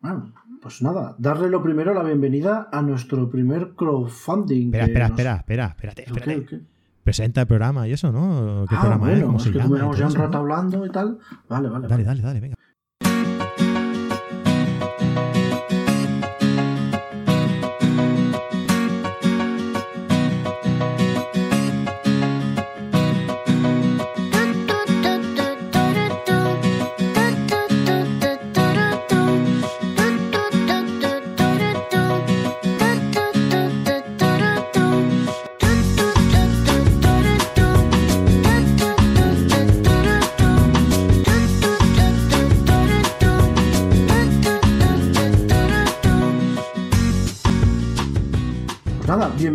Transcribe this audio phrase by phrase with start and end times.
[0.00, 4.68] Bueno, pues nada, darle lo primero la bienvenida a nuestro primer crowdfunding.
[4.74, 6.60] Espera, espera, espera, espera, espérate, espérate.
[7.04, 8.66] Presenta el programa y eso, ¿no?
[8.68, 9.46] ¿Qué ah, programa bueno, es?
[9.46, 11.18] es que como ya un rato hablando y tal.
[11.48, 11.88] Vale, vale.
[11.88, 12.56] Dale, dale, dale, venga.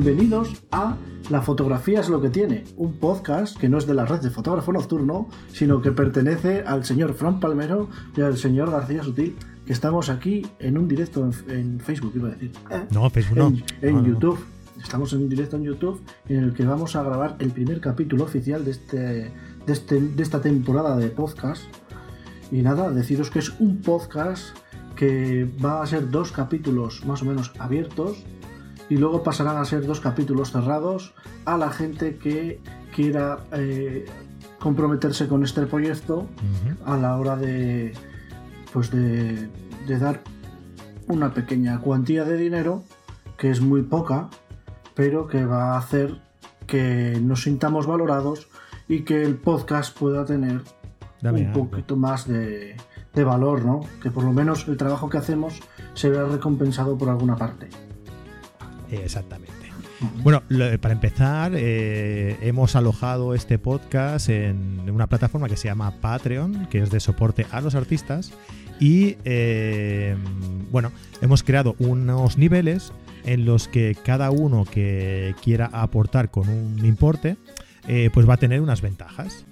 [0.05, 0.97] Bienvenidos a
[1.31, 4.29] La fotografía es lo que tiene, un podcast que no es de la red de
[4.29, 9.73] fotógrafo nocturno, sino que pertenece al señor Fran Palmero y al señor García Sutil, que
[9.73, 12.51] estamos aquí en un directo en, Facebook, iba a decir.
[12.69, 12.85] ¿Eh?
[12.91, 13.53] No, Facebook no.
[13.81, 14.37] En, YouTube.
[14.79, 18.25] Estamos en un directo en YouTube en el que vamos a grabar el primer capítulo
[18.25, 19.31] oficial de, este, de,
[19.65, 21.63] este, de esta temporada de podcast.
[22.51, 24.55] Y nada, deciros que es un podcast
[24.95, 28.23] que va a ser dos capítulos más o menos abiertos
[28.89, 31.13] y luego pasarán a ser dos capítulos cerrados
[31.45, 32.59] a la gente que
[32.93, 34.05] quiera eh,
[34.59, 36.27] comprometerse con este proyecto
[36.85, 37.93] a la hora de
[38.73, 39.49] pues de,
[39.99, 40.21] dar
[41.07, 42.83] una pequeña cuantía de dinero
[43.37, 44.29] que es muy poca
[44.93, 46.21] pero que va a hacer
[46.67, 48.47] que nos sintamos valorados
[48.87, 50.61] y que el podcast pueda tener
[51.23, 52.75] un poquito más de,
[53.15, 53.81] de valor, ¿no?
[54.01, 55.61] Que por lo menos el trabajo que hacemos
[55.93, 57.69] se vea recompensado por alguna parte.
[58.91, 59.53] Exactamente.
[60.23, 60.43] Bueno,
[60.81, 66.79] para empezar, eh, hemos alojado este podcast en una plataforma que se llama Patreon, que
[66.79, 68.33] es de soporte a los artistas.
[68.79, 70.15] Y eh,
[70.71, 70.91] bueno,
[71.21, 72.91] hemos creado unos niveles
[73.23, 77.37] en los que cada uno que quiera aportar con un importe,
[77.87, 79.45] eh, pues va a tener unas ventajas.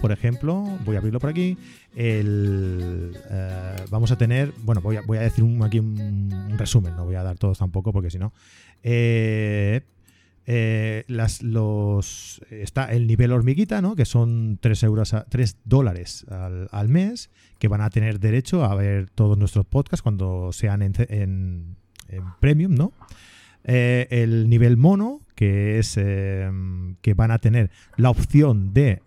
[0.00, 1.56] Por ejemplo, voy a abrirlo por aquí.
[1.94, 3.16] El,
[3.90, 7.38] vamos a tener, bueno, voy a, a decir aquí un, resumen, no voy a dar
[7.38, 8.32] todos tampoco porque si no.
[8.82, 9.82] Eh,
[10.48, 13.96] eh, las, los, está el nivel hormiguita, ¿no?
[13.96, 16.24] que son 3, euros 3 dólares
[16.70, 21.76] al, mes, que van a tener derecho a ver todos nuestros podcasts cuando sean en,
[22.38, 22.74] premium.
[22.76, 22.92] ¿no?
[23.66, 29.02] Eh, el nivel mono, que es que van a tener la opción de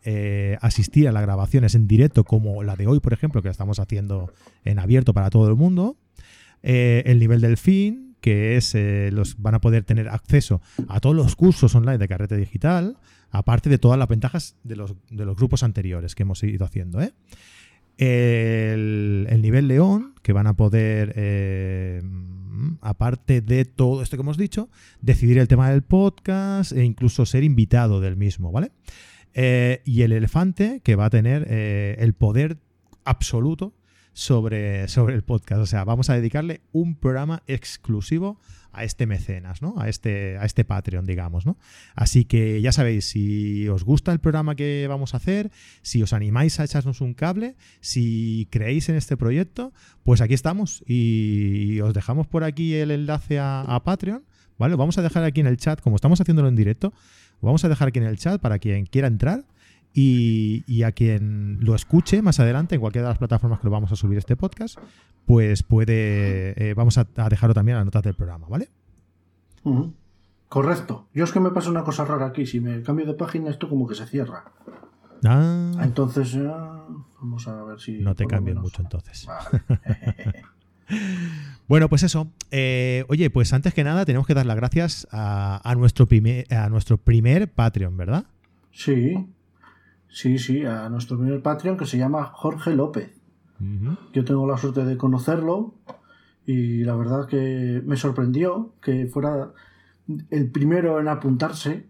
[0.62, 3.80] asistir a las grabaciones en directo, como la de hoy, por ejemplo, que la estamos
[3.80, 4.31] haciendo
[4.64, 5.97] en abierto para todo el mundo.
[6.62, 11.36] el nivel delfín, que es eh, los van a poder tener acceso a todos los
[11.36, 12.97] cursos online de carrete digital,
[13.31, 17.02] aparte de todas las ventajas de los, grupos anteriores que hemos ido haciendo.
[17.02, 17.14] ¿eh?
[17.97, 22.02] El, nivel león, que van a poder, eh,
[22.81, 24.70] aparte de todo esto que hemos dicho,
[25.02, 28.72] decidir el tema del podcast e incluso ser invitado del mismo, ¿vale?
[29.86, 32.58] y el elefante, que va a tener el poder
[33.06, 33.74] absoluto
[34.14, 35.62] sobre, sobre el podcast.
[35.62, 38.38] O sea, vamos a dedicarle un programa exclusivo
[38.72, 39.75] a este mecenas, ¿no?
[39.80, 41.57] A este, a este Patreon, digamos, ¿no?
[41.96, 46.13] Así que ya sabéis, si os gusta el programa que vamos a hacer, si os
[46.13, 51.94] animáis a echarnos un cable, si creéis en este proyecto, pues aquí estamos y os
[51.94, 54.24] dejamos por aquí el enlace a, Patreon,
[54.58, 54.75] ¿vale?
[54.75, 56.94] Vamos a dejar aquí en el chat, como estamos haciéndolo en directo,
[57.41, 59.46] vamos a dejar aquí en el chat para quien quiera entrar
[59.94, 63.91] y, a quien lo escuche más adelante en cualquiera de las plataformas que lo vamos
[63.91, 64.77] a subir este podcast,
[65.25, 68.69] pues puede, eh, vamos a, dejarlo también a las notas del programa, ¿vale?
[70.47, 71.07] Correcto.
[71.13, 72.45] Yo es que me pasa una cosa rara aquí.
[72.45, 74.45] Si me cambio de página, esto como que se cierra.
[75.23, 75.73] Ah.
[75.83, 76.38] Entonces,
[77.22, 77.99] vamos a ver si.
[77.99, 79.28] No te cambien mucho entonces.
[81.67, 82.31] bueno, pues eso.
[82.51, 86.51] Eh, oye, pues antes que nada, tenemos que dar las gracias a, a, nuestro, primer,
[86.53, 88.25] a nuestro primer Patreon, ¿verdad?
[88.72, 89.28] Sí.
[90.09, 93.16] Sí, sí, a nuestro primer Patreon que se llama Jorge López.
[94.14, 95.74] Yo tengo la suerte de conocerlo
[96.46, 99.52] y la verdad que me sorprendió que fuera
[100.29, 101.85] el primero en apuntarse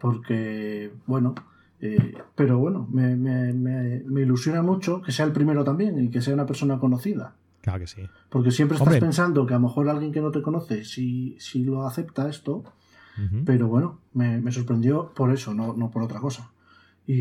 [0.00, 1.36] porque, bueno,
[1.80, 6.20] eh, pero bueno, me, me, me, ilusiona mucho que sea el primero también y que
[6.20, 7.36] sea una persona conocida.
[7.60, 8.02] Claro que sí.
[8.28, 11.62] Porque siempre estás pensando que a lo mejor alguien que no te conoce si, si
[11.62, 12.64] lo acepta esto,
[13.44, 16.50] pero bueno, me, sorprendió por eso, no, no por otra cosa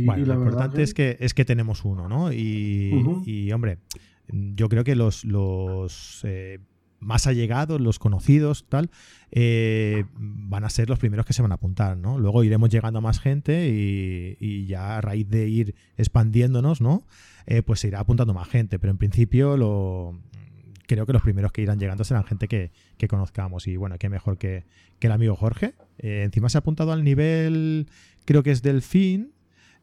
[0.06, 2.32] bueno, lo importante es, que, es que tenemos uno, ¿no?
[2.32, 3.80] Y, hombre,
[4.28, 6.60] yo creo que los, los eh,
[7.00, 8.90] más allegados, los conocidos, tal,
[9.32, 12.20] eh, van a ser los primeros que se van a apuntar, ¿no?
[12.20, 17.06] Luego iremos llegando a más gente y, ya a raíz de ir expandiéndonos, ¿no?
[17.48, 20.20] Eh, pues se irá apuntando más gente, pero en principio lo
[20.86, 22.72] creo que los primeros que irán llegando serán gente que,
[23.08, 23.68] conozcamos.
[23.68, 24.66] Y bueno, qué mejor que,
[25.00, 25.76] el amigo Jorge.
[26.00, 27.88] Eh, encima se ha apuntado al nivel,
[28.26, 29.32] creo que es del fin,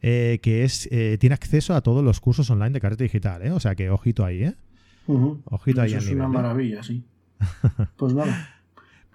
[0.08, 3.43] eh, que es eh, tiene acceso a todos los cursos online de carrete digital.
[3.43, 3.50] ¿eh?
[3.50, 4.55] O sea que ojito ahí, ¿eh?
[5.06, 5.94] Ojito ahí.
[5.94, 7.03] es una maravilla, sí.
[7.97, 8.55] Pues nada.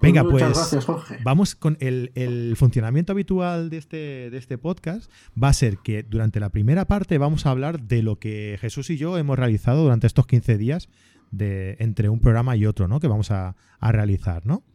[0.01, 1.19] Venga, pues, pues gracias, Jorge.
[1.23, 5.09] vamos con el, funcionamiento habitual de este, de este podcast.
[5.41, 8.89] Va a ser que durante la primera parte vamos a hablar de lo que Jesús
[8.89, 10.89] y yo hemos realizado durante estos 15 días
[11.31, 12.99] de, entre un programa y otro, ¿no?
[12.99, 14.65] Que vamos a, realizar, ¿no?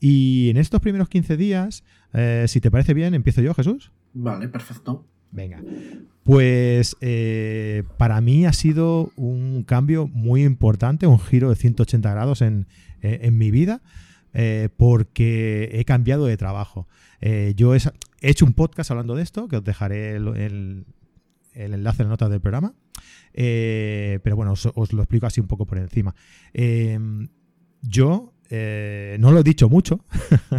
[0.00, 3.92] Y en estos primeros 15 días, eh, si te parece bien, empiezo yo, Jesús.
[4.14, 5.06] Vale, perfecto.
[5.32, 5.62] Venga.
[6.24, 12.42] Pues eh, para mí ha sido un cambio muy importante, un giro de 180 grados
[12.42, 12.66] en,
[13.00, 13.82] en mi vida.
[14.32, 16.86] Eh, porque he cambiado de trabajo.
[17.20, 17.80] Eh, yo he,
[18.20, 20.84] hecho un podcast hablando de esto, que os dejaré el,
[21.54, 22.74] enlace en la nota del programa.
[23.32, 26.14] Eh, pero bueno, os, lo explico así un poco por encima.
[27.82, 30.04] yo no lo he dicho mucho,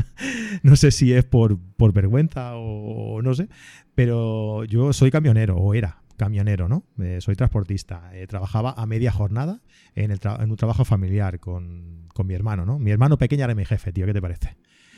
[0.64, 1.58] no sé si es por,
[1.94, 3.50] vergüenza o, no sé,
[3.96, 6.84] pero yo soy camionero, o era camionero, ¿no?
[7.20, 8.12] soy transportista.
[8.28, 9.62] trabajaba a media jornada
[9.96, 12.80] en, en un trabajo familiar con con mi hermano, ¿no?
[12.80, 14.56] Mi hermano pequeño era mi jefe, tío, ¿qué te parece?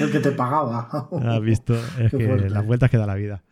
[0.00, 1.08] el que te pagaba.
[1.24, 3.42] Has visto, es que las vueltas que da la vida.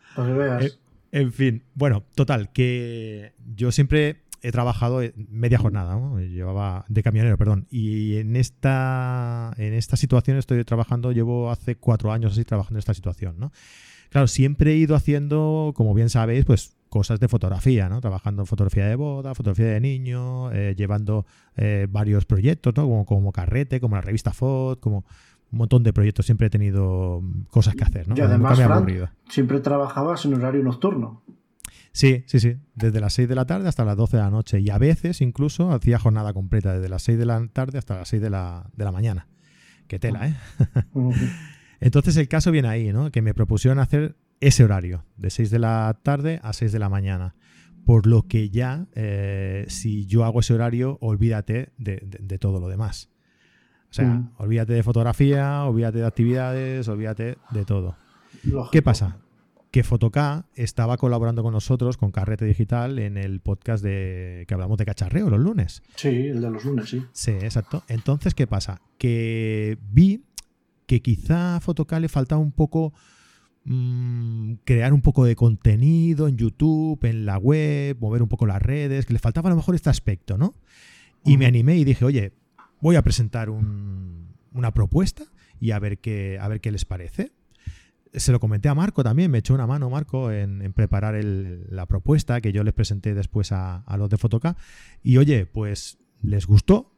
[0.60, 0.72] Eh,
[1.12, 6.20] en fin, bueno, total, que yo siempre he trabajado media jornada, ¿no?
[6.20, 12.12] llevaba de camionero, perdón, y en esta en esta situación estoy trabajando, llevo hace cuatro
[12.12, 13.52] años así trabajando en esta situación, ¿no?
[14.10, 18.00] Claro, siempre he ido haciendo, como bien sabéis, pues cosas de fotografía, ¿no?
[18.00, 21.26] Trabajando en fotografía de boda, fotografía de niño, eh, llevando
[21.56, 22.84] eh, varios proyectos, ¿no?
[22.84, 25.04] Como, como Carrete, como la revista Fot, como
[25.50, 26.26] un montón de proyectos.
[26.26, 28.16] Siempre he tenido cosas que hacer, ¿no?
[28.16, 28.58] Y además,
[29.28, 31.22] siempre trabajabas en horario nocturno.
[31.96, 32.58] Sí, sí, sí.
[32.74, 34.60] Desde las 6 de la tarde hasta las 12 de la noche.
[34.60, 38.08] Y a veces incluso hacía jornada completa, desde las 6 de la tarde hasta las
[38.08, 39.28] 6 de la, de la mañana.
[39.88, 40.36] Qué tela, ¿eh?
[41.80, 43.10] Entonces el caso viene ahí, ¿no?
[43.10, 46.90] Que me propusieron hacer ese horario, de 6 de la tarde a 6 de la
[46.90, 47.34] mañana.
[47.86, 53.08] Por lo que ya, eh, si yo hago ese horario, olvídate de, todo lo demás.
[53.88, 54.34] O sea, mm.
[54.36, 57.96] olvídate de fotografía, olvídate de actividades, olvídate de todo.
[58.70, 59.16] ¿Qué pasa?
[59.70, 64.78] Que Fotoca estaba colaborando con nosotros, con Carrete Digital, en el podcast de que hablamos
[64.78, 65.82] de cacharreo los lunes.
[65.96, 67.02] Sí, el de los lunes, sí.
[67.12, 67.82] Sí, exacto.
[67.88, 68.80] Entonces, ¿qué pasa?
[68.98, 70.24] Que vi
[70.86, 72.94] que quizá a Fotoca le faltaba un poco
[73.68, 78.62] Mm, crear un poco de contenido en YouTube, en la web, mover un poco las
[78.62, 80.54] redes, que le faltaba a lo mejor este aspecto, ¿no?
[81.24, 82.32] Y me animé y dije, oye,
[82.80, 85.24] voy a presentar una propuesta
[85.58, 87.32] y a ver qué, a ver qué les parece.
[88.16, 92.40] Se lo comenté a Marco también, me echó una mano Marco en, preparar la propuesta
[92.40, 94.56] que yo les presenté después a, los de Fotoca.
[95.02, 96.92] Y oye, pues les gustó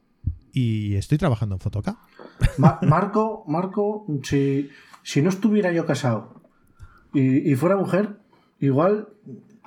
[0.52, 1.98] y estoy trabajando en Fotoca.
[2.82, 4.70] Marco, Marco, si,
[5.02, 6.38] si no estuviera yo casado
[7.12, 8.18] y, fuera mujer,
[8.60, 9.08] igual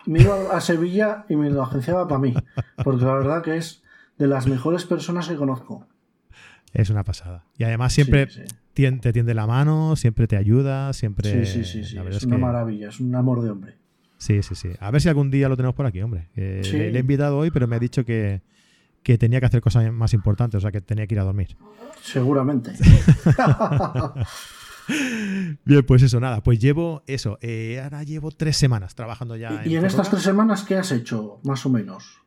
[0.06, 2.34] me iba a Sevilla y me lo agenciaba para mí.
[2.84, 3.84] Porque la verdad que es
[4.18, 5.88] de las mejores personas que conozco.
[6.74, 7.46] Es una pasada.
[7.58, 8.30] Y además siempre
[8.74, 11.46] te tiende la mano, siempre te ayuda, siempre...
[11.46, 13.76] Sí, sí, sí, es, una maravilla, es un amor de hombre.
[14.18, 14.70] Sí, sí, sí.
[14.80, 16.30] A ver si algún día lo tenemos por aquí, hombre.
[16.36, 18.42] le, he invitado hoy, pero me ha dicho que,
[19.04, 21.58] que tenía que hacer cosas más importantes, o sea, que tenía que ir a dormir.
[22.02, 22.72] Seguramente.
[25.66, 29.64] Bien, pues eso, nada, pues llevo eso, eh, ahora llevo tres semanas trabajando ya.
[29.66, 32.21] ¿Y en, estas tres semanas qué has hecho, más o menos?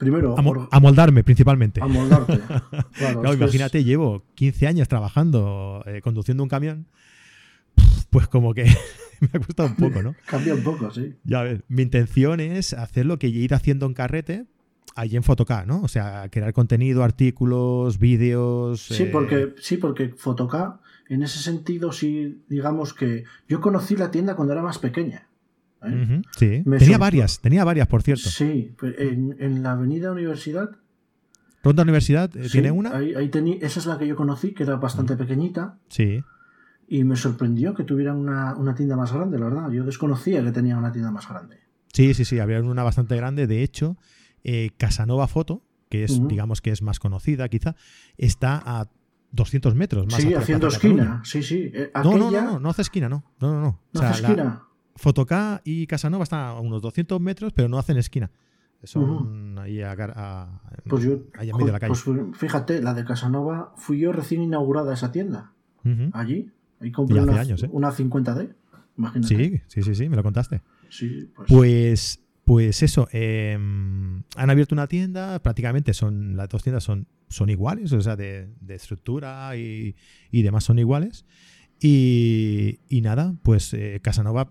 [0.00, 0.34] Primero.
[0.70, 1.78] A, moldarme, principalmente.
[1.82, 2.40] A moldarte.
[2.96, 6.86] Claro, imagínate, llevo 15 años trabajando, eh, conduciendo un camión.
[8.08, 8.64] Pues como que
[9.20, 10.14] me ha costado un poco, ¿no?
[10.24, 11.16] Cambia un poco, sí.
[11.24, 14.46] Ya ves, mi intención es hacer lo que ir haciendo en carrete,
[14.96, 15.82] allí en Photocá, ¿no?
[15.82, 18.80] O sea, crear contenido, artículos, vídeos.
[18.80, 20.80] Sí, porque, eh, sí, porque Photocá
[21.10, 25.26] en ese sentido, sí, digamos que yo conocí la tienda cuando era más pequeña.
[25.84, 26.22] ¿Eh?
[26.36, 28.28] sí, tenía varias, tenía varias, por cierto.
[28.28, 30.70] Sí, pues, en, la Avenida Universidad.
[31.62, 32.96] ¿Ronda Universidad eh, tiene una?
[32.96, 35.78] Ahí, esa es la que yo conocí, que era bastante pequeñita.
[35.88, 36.22] Sí.
[36.88, 39.70] Y me sorprendió que tuvieran una, tienda más grande, la verdad.
[39.70, 41.58] Yo desconocía que tenía una tienda más grande.
[41.92, 43.46] Sí, sí, sí, había una bastante grande.
[43.46, 43.96] De hecho,
[44.42, 47.76] eh, Casanova Foto, que es, digamos que es más conocida quizá,
[48.16, 48.88] está a
[49.32, 50.22] 200 metros más.
[50.22, 51.20] Sí, haciendo esquina.
[51.24, 51.70] Sí, sí.
[51.72, 53.24] Eh, no, no, no, no, hace esquina, no.
[53.40, 53.80] No, no, no.
[53.92, 54.64] no hace esquina.
[54.96, 58.30] Fotocá y Casanova están a unos 200 metros, pero no hacen esquina.
[58.82, 61.92] Son ahí a, pues yo, ahí en medio de la calle.
[61.92, 65.52] Pues fíjate, la de Casanova fui yo recién inaugurada esa tienda.
[66.12, 66.50] Allí.
[66.80, 67.68] Ahí compré una, años, ¿eh?
[67.72, 68.54] una 50D.
[68.96, 69.34] Imagínate.
[69.34, 70.62] Sí, sí, sí, sí, me lo contaste.
[70.88, 71.48] Sí, pues.
[71.48, 72.20] Pues
[72.50, 77.92] pues eso, em, han abierto una tienda, prácticamente son las dos tiendas son, son iguales,
[77.92, 79.94] o sea, de, estructura y,
[80.32, 81.26] demás son iguales.
[81.80, 84.50] Y, nada, pues eh, Casanova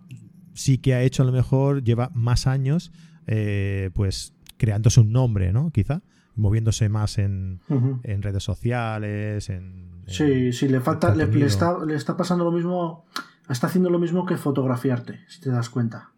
[0.60, 2.92] sí que ha hecho a lo mejor, lleva más años,
[3.28, 5.72] eh, pues creándose un nombre, ¿no?
[5.72, 6.02] Quizá,
[6.36, 7.62] moviéndose más en,
[8.04, 10.04] redes sociales, en...
[10.08, 13.06] sí, sí, le falta, le, está, le está pasando lo mismo,
[13.50, 16.10] está haciendo lo mismo que fotografiarte, si te das cuenta.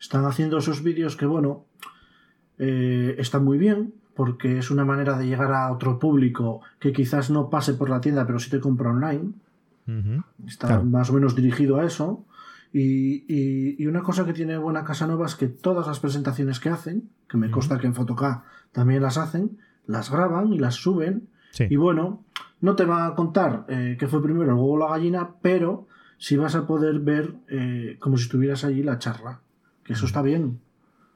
[0.00, 1.66] Están haciendo esos vídeos que, bueno,
[2.58, 7.30] eh, están muy bien, porque es una manera de llegar a otro público que quizás
[7.30, 9.32] no pase por la tienda, pero sí te compra online.
[10.46, 12.24] Está más o menos dirigido a eso.
[12.76, 17.10] Y, una cosa que tiene buena Casa Nueva es que todas las presentaciones que hacen,
[17.28, 21.28] que me consta que en Fotoca también las hacen, las graban y las suben.
[21.70, 22.24] Y bueno,
[22.60, 25.86] no te va a contar eh, que fue primero el huevo o la gallina, pero
[26.18, 29.40] sí vas a poder ver eh, como si estuvieras allí la charla.
[29.84, 30.58] Que eso está bien.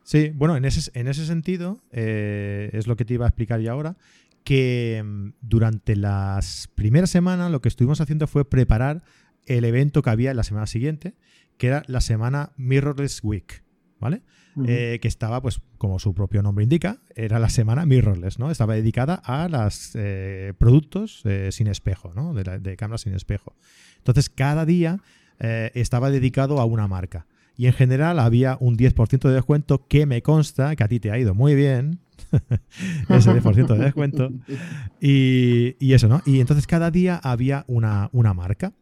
[0.05, 3.61] Sí, bueno, en ese, en ese sentido, eh, es lo que te iba a explicar
[3.61, 3.97] ya ahora,
[4.45, 9.03] que mm, durante las primeras semanas lo que estuvimos haciendo fue preparar
[9.47, 11.15] el evento que había en la semana siguiente,
[11.59, 13.63] que era la semana Mirrorless Week,
[14.01, 14.23] ¿vale?
[14.67, 18.51] Eh, que estaba, pues, como su propio nombre indica, era la semana mirrorless, ¿no?
[18.51, 22.35] Estaba dedicada a los eh, productos sin espejo, ¿no?
[22.35, 23.55] De, de cámaras sin espejo.
[23.99, 25.01] Entonces, cada día
[25.39, 27.27] estaba dedicado a una marca
[27.59, 31.11] y en general había un 10% de descuento que me consta que a ti te
[31.11, 31.99] ha ido muy bien.
[33.09, 34.31] ese 10% de descuento.
[35.01, 36.23] Y, eso, ¿no?
[36.25, 38.73] Y entonces cada día había una, marca.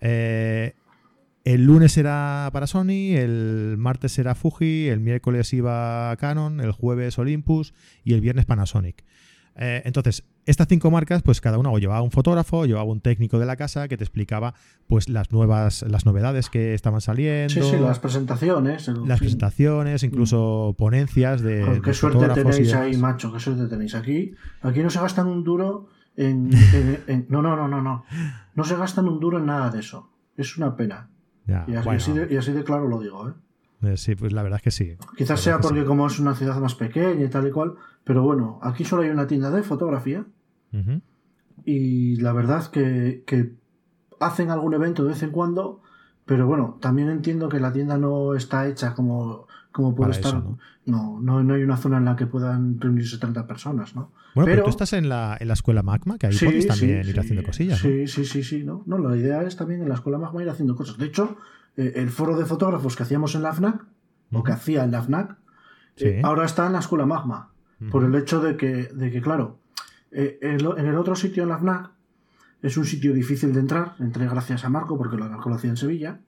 [0.00, 0.72] Eh,
[1.44, 7.18] el lunes era para Sony, el martes era Fuji, el miércoles iba Canon, el jueves
[7.18, 9.04] Olympus y el viernes Panasonic.
[9.56, 13.00] Eh, entonces, estas cinco marcas, pues cada una o llevaba un fotógrafo, o llevaba un
[13.00, 14.54] técnico de la casa que te explicaba
[14.86, 17.52] pues las nuevas, las novedades que estaban saliendo.
[17.52, 18.88] Sí, sí, las presentaciones.
[18.88, 21.80] Las presentaciones, incluso ponencias de.
[21.84, 23.94] qué suerte tenéis ahí, macho, qué suerte tenéis.
[23.94, 24.32] Aquí,
[24.62, 26.50] aquí no se gastan un duro en,
[27.28, 28.04] No, no, no, no, no.
[28.54, 30.10] No se gastan un duro en nada de eso.
[30.36, 31.11] Es una pena.
[31.66, 33.32] Y, así de, y así de claro lo digo, ¿eh?
[33.82, 34.96] Eh, sí, pues la verdad es que sí.
[35.16, 38.60] Quizás sea porque como es una ciudad más pequeña y tal y cual, pero bueno,
[38.62, 40.24] aquí solo hay una tienda de fotografía
[41.64, 43.52] y la verdad que, que
[44.20, 45.80] hacen algún evento de vez en cuando,
[46.24, 50.34] pero bueno, también entiendo que la tienda no está hecha como, como puede estar.
[50.86, 51.20] ¿no?
[51.20, 51.54] ¿no?
[51.54, 54.12] hay una zona en la que puedan reunirse 30 personas, ¿no?
[54.34, 57.18] Bueno, pero, tú estás en la, en la escuela Magma, que ahí puedes también ir
[57.18, 57.78] haciendo cosillas.
[57.78, 58.82] Sí, sí, sí, sí, ¿no?
[58.86, 60.96] No, la idea es también en la escuela Magma ir haciendo cosas.
[60.98, 61.36] De hecho,
[61.76, 63.84] eh, el foro de fotógrafos que hacíamos en la FNAC,
[64.32, 65.36] o que hacía en la FNAC,
[65.96, 67.48] eh, ahora está en la escuela Magma.
[67.90, 69.58] Por el hecho de que, de que claro,
[70.12, 71.90] eh, en el otro sitio en la FNAC
[72.62, 75.76] es un sitio difícil de entrar, entré gracias a Marco porque lo, lo hacía en
[75.76, 76.20] Sevilla,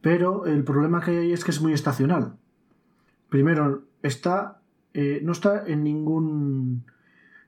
[0.00, 2.36] pero el problema que hay es que es muy estacional.
[3.28, 4.60] Primero, está,
[4.94, 6.84] no está en ningún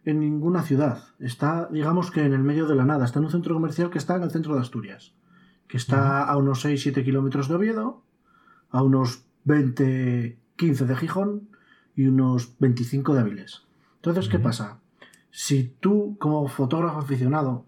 [0.05, 1.05] en ninguna ciudad.
[1.19, 3.05] Está, digamos que en el medio de la nada.
[3.05, 5.15] Está en un centro comercial que está en el centro de Asturias
[5.71, 8.03] que está a unos 6-7 kilómetros de Oviedo,
[8.71, 11.49] a unos 20-15 de Gijón
[11.95, 13.63] y unos 25 de Avilés.
[13.97, 14.81] Entonces, ¿qué pasa?
[15.31, 17.67] Si tú, como fotógrafo aficionado,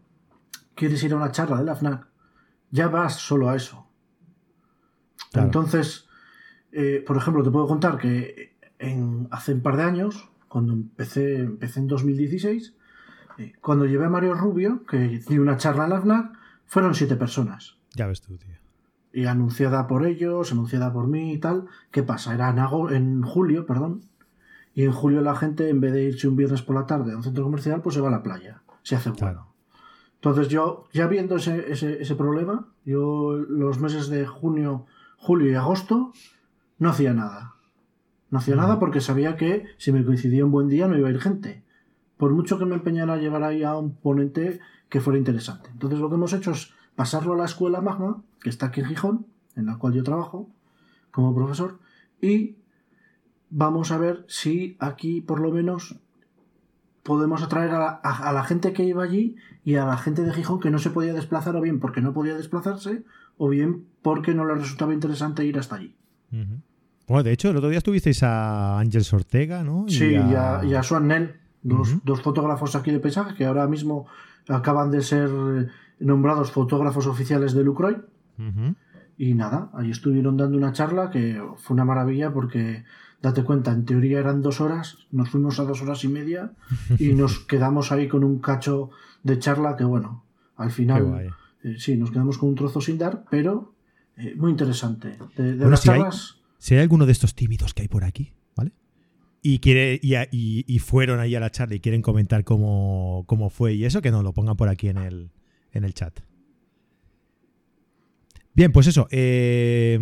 [0.74, 2.08] quieres ir a una charla de la FNAC,
[2.72, 3.86] ya vas solo a eso.
[5.34, 6.08] Entonces,
[6.72, 11.40] eh, por ejemplo, te puedo contar que en, hace un par de años, cuando empecé,
[11.40, 12.74] empecé en 2016,
[13.38, 16.32] eh, cuando llevé a Mario Rubio, que di una charla en la FNAC,
[16.66, 17.76] fueron siete personas.
[17.94, 18.56] Ya ves tú, tío.
[19.12, 21.66] Y anunciada por ellos, anunciada por mí y tal.
[21.90, 22.34] ¿Qué pasa?
[22.34, 24.02] Era en, en julio, perdón.
[24.74, 27.16] Y en julio la gente, en vez de irse un viernes por la tarde a
[27.16, 28.62] un centro comercial, pues se va a la playa.
[28.82, 29.52] Se hace bueno.
[30.14, 34.86] Entonces yo, ya viendo ese, ese, problema, yo los meses de junio,
[35.16, 36.12] julio y agosto
[36.82, 37.54] no hacía nada.
[38.30, 41.12] No hacía nada porque sabía que si me coincidía un buen día no iba a
[41.12, 41.62] ir gente.
[42.16, 44.58] Por mucho que me empeñara a llevar ahí a un ponente
[44.88, 45.70] que fuera interesante.
[45.70, 48.86] Entonces lo que hemos hecho es pasarlo a la escuela Magma, que está aquí en
[48.86, 50.50] Gijón, en la cual yo trabajo
[51.12, 51.78] como profesor,
[52.20, 52.56] y
[53.48, 56.00] vamos a ver si aquí por lo menos
[57.04, 60.70] podemos atraer a la, gente que iba allí y a la gente de Gijón que
[60.70, 63.04] no se podía desplazar o bien porque no podía desplazarse
[63.36, 65.94] o bien porque no le resultaba interesante ir hasta allí.
[67.08, 69.86] Bueno, de hecho, el otro día estuvisteis a Ángel Ortega, ¿no?
[69.88, 73.66] sí, y a, y a Swan Nell, dos, dos, fotógrafos aquí de paisaje que ahora
[73.66, 74.06] mismo
[74.48, 75.30] acaban de ser
[75.98, 77.96] nombrados fotógrafos oficiales de Lucroy.
[79.18, 82.84] Y nada, ahí estuvieron dando una charla que fue una maravilla porque,
[83.20, 86.52] date cuenta, en teoría eran dos horas, nos fuimos a dos horas y media
[86.98, 88.90] y nos quedamos ahí con un cacho
[89.22, 90.24] de charla que, bueno,
[90.56, 91.32] al final,
[91.62, 93.74] eh, sí, nos quedamos con un trozo sin dar, pero
[94.16, 95.18] eh, muy interesante.
[95.36, 98.70] De, las charlas, si hay alguno de estos tímidos que hay por aquí, ¿vale?
[99.42, 103.84] Y, quiere, y, fueron ahí a la charla y quieren comentar cómo, cómo fue y
[103.84, 105.32] eso, que nos lo pongan por aquí en el,
[105.72, 106.20] en el chat.
[108.54, 109.08] Bien, pues eso.
[109.10, 109.98] Eh,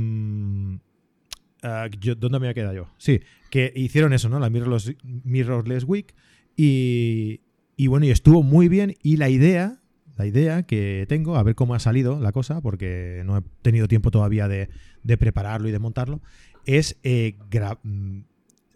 [1.62, 2.88] ¿Dónde me voy a quedado yo?
[2.98, 4.38] Sí, que hicieron eso, ¿no?
[4.38, 6.14] La Mirrorless, Mirrorless Week.
[6.58, 7.40] Y,
[7.74, 8.96] y bueno, y estuvo muy bien.
[9.02, 9.80] Y la idea,
[10.18, 13.88] la idea que tengo, a ver cómo ha salido la cosa, porque no he tenido
[13.88, 14.68] tiempo todavía de,
[15.02, 16.20] de prepararlo y de montarlo,
[16.76, 17.36] es eh,
[17.82, 18.20] mm,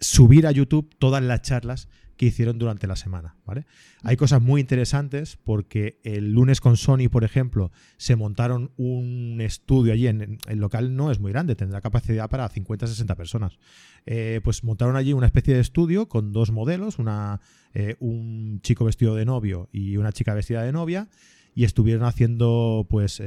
[0.00, 3.36] subir a YouTube todas las charlas que hicieron durante la semana.
[3.44, 3.66] ¿vale?
[4.02, 9.92] Hay cosas muy interesantes porque el lunes con Sony, por ejemplo, se montaron un estudio
[9.92, 10.06] allí.
[10.06, 13.58] En, el local no es muy grande, tendrá capacidad para 50-60 personas.
[14.06, 17.40] Eh, pues montaron allí una especie de estudio con dos modelos, una,
[17.74, 21.08] eh, un chico vestido de novio y una chica vestida de novia,
[21.56, 23.22] y estuvieron haciendo pues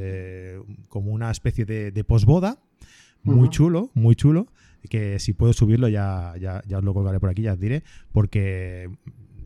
[0.89, 2.59] como una especie de, de posboda
[3.33, 4.47] muy chulo, muy chulo,
[4.88, 8.89] que si puedo subirlo ya, ya, os lo colgaré por aquí, ya os diré, porque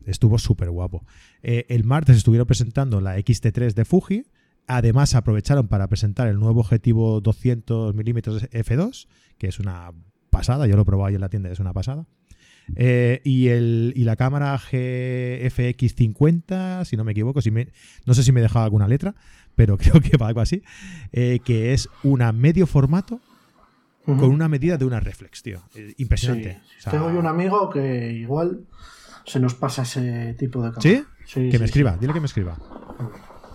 [0.06, 1.04] estuvo súper guapo.
[1.42, 4.24] Eh, el martes estuvieron presentando la XT3 de Fuji,
[4.66, 9.06] además aprovecharon para presentar el nuevo objetivo 200 mm f2,
[9.38, 9.92] que es una
[10.30, 12.06] pasada, yo lo he probado ahí en la tienda, es una pasada.
[12.76, 17.68] Eh, y, el, y la cámara GFX50, si no me equivoco, si me,
[18.06, 19.14] no sé si me he dejado alguna letra,
[19.54, 20.62] pero creo que va algo así,
[21.12, 23.20] eh, que es una medio formato
[24.04, 25.62] con una medida de una reflex, tío.
[25.74, 26.60] Eh, impresionante.
[26.90, 28.64] Tengo yo un amigo que igual
[29.24, 31.06] se nos pasa ese tipo de cámara.
[31.24, 31.50] ¿Sí?
[31.50, 32.56] que me escriba, dile que me escriba.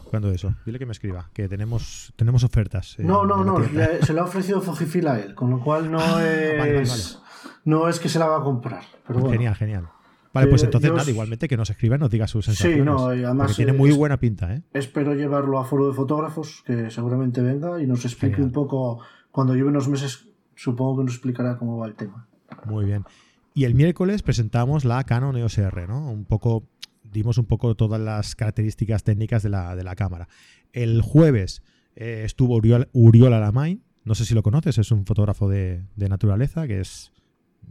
[0.10, 0.56] ¿Cuándo eso?
[0.66, 2.96] Dile que me escriba, que tenemos, tenemos ofertas.
[3.00, 3.62] no, no, no,
[4.02, 7.20] se le ha ofrecido Fujifilm a él, con lo cual no ah, es
[7.66, 8.84] no es que se la va a comprar.
[9.30, 9.90] Genial, genial.
[10.34, 12.80] Vale, pues entonces nada, igualmente que nos escriba y nos diga sus sensaciones.
[12.80, 13.56] Sí, no, y además.
[13.56, 14.62] tiene muy buena pinta, ¿eh?
[14.72, 19.00] Espero llevarlo a foro de fotógrafos, que seguramente venga y nos explique un poco,
[19.32, 22.28] cuando lleve unos meses supongo que nos explicará cómo va el tema.
[22.66, 23.06] Muy bien.
[23.54, 26.12] Y el miércoles presentamos la Canon EOS R, ¿no?
[26.12, 26.68] Un poco,
[27.04, 30.28] dimos un poco todas las características técnicas de la, cámara.
[30.74, 31.64] El jueves
[31.96, 36.68] eh, estuvo Uriol, Uriola Lamain, no sé si lo conoces, es un fotógrafo de, naturaleza
[36.68, 37.12] que es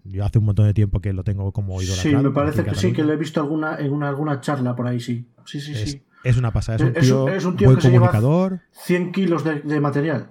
[0.05, 2.19] yo hace un montón de tiempo que lo tengo como idolatrado.
[2.19, 5.01] Sí, me parece que sí, que lo he visto alguna, en alguna charla por ahí,
[5.01, 5.27] sí.
[5.45, 6.03] Sí, sí, es, sí.
[6.25, 8.61] Es una pasada, es un tío, buen comunicador.
[8.73, 10.31] 100 kilos de, material.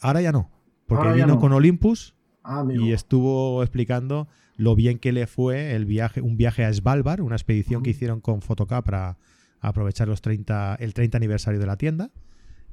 [0.00, 0.48] Ahora ya no.
[0.96, 6.20] Porque vino con Olympus ah, y estuvo explicando lo bien que le fue el viaje,
[6.20, 9.18] un viaje a Svalbard, una expedición que hicieron con Photocap para
[9.60, 12.10] aprovechar los 30, el 30 aniversario de la tienda.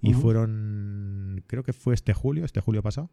[0.02, 3.10] Y fueron, creo que fue este julio, este julio pasado.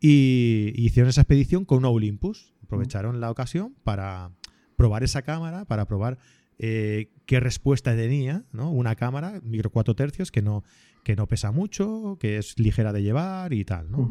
[0.00, 2.54] Y, hicieron esa expedición con una Olympus.
[2.62, 4.30] Aprovecharon la ocasión para
[4.76, 6.18] probar esa cámara, para probar
[6.58, 8.70] eh, qué respuesta tenía, ¿no?
[8.70, 10.64] Una cámara micro 4 tercios que no,
[11.06, 14.10] que no pesa mucho, que es ligera de llevar y tal, ¿no?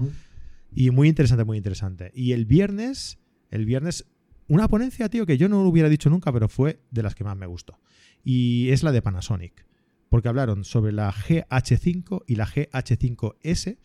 [0.74, 2.10] Y muy interesante, muy interesante.
[2.16, 3.20] Y el viernes,
[3.52, 4.06] el viernes,
[4.48, 7.26] una ponencia, tío, que yo no lo hubiera dicho nunca, pero fue de las que
[7.26, 7.82] más me gustó.
[8.24, 9.66] Y es la de Panasonic.
[10.08, 13.78] Porque hablaron sobre la GH5 y la GH5S,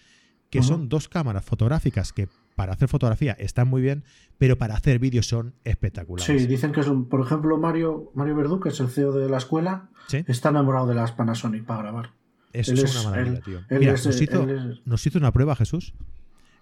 [0.48, 4.04] que son dos cámaras fotográficas que para hacer fotografía están muy bien,
[4.38, 6.26] pero para hacer vídeos son espectaculares.
[6.26, 9.28] Sí, dicen que es un, por ejemplo, Mario, Mario Verdú, que es el CEO de
[9.28, 9.90] la escuela,
[10.28, 12.19] está enamorado de las Panasonic para grabar.
[12.52, 13.60] Eso es, una maravilla, tío.
[13.70, 15.94] Mira, nos, hizo, una prueba, Jesús.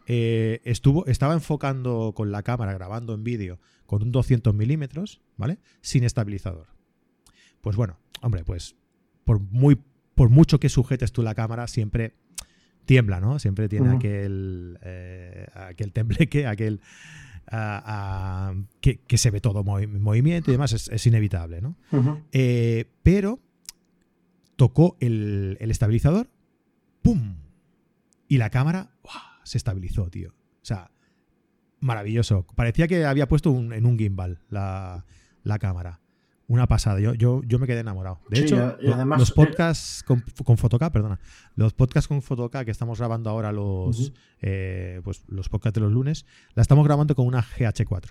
[0.07, 5.59] Eh, estuvo, estaba enfocando con la cámara, grabando en vídeo, con un 200 milímetros, ¿vale?
[5.81, 6.67] Sin estabilizador.
[7.61, 8.77] Pues bueno, hombre, pues
[9.25, 9.79] por, muy,
[10.15, 12.15] por mucho que sujetes tú la cámara, siempre
[12.85, 13.39] tiembla, ¿no?
[13.39, 16.81] Siempre tiene aquel, eh, aquel tembleque, aquel...
[18.81, 21.77] que, se ve todo en movimiento y demás, es, inevitable, ¿no?
[22.33, 23.41] Eh, pero
[24.59, 26.29] tocó el, estabilizador,
[27.01, 27.37] ¡pum!
[28.27, 28.91] Y la cámara
[29.45, 30.31] se estabilizó, tío.
[30.31, 30.91] O sea,
[31.79, 32.45] maravilloso.
[32.57, 35.05] Parecía que había puesto en un gimbal la,
[35.61, 36.01] cámara.
[36.49, 36.99] Una pasada.
[36.99, 38.21] Yo, yo, yo me quedé enamorado.
[38.31, 41.21] De hecho, los podcasts con, con perdona.
[41.55, 45.93] Los podcasts con Fotoca que estamos grabando ahora, los, eh, pues, los podcasts de los
[45.93, 48.11] lunes, la estamos grabando con una GH4.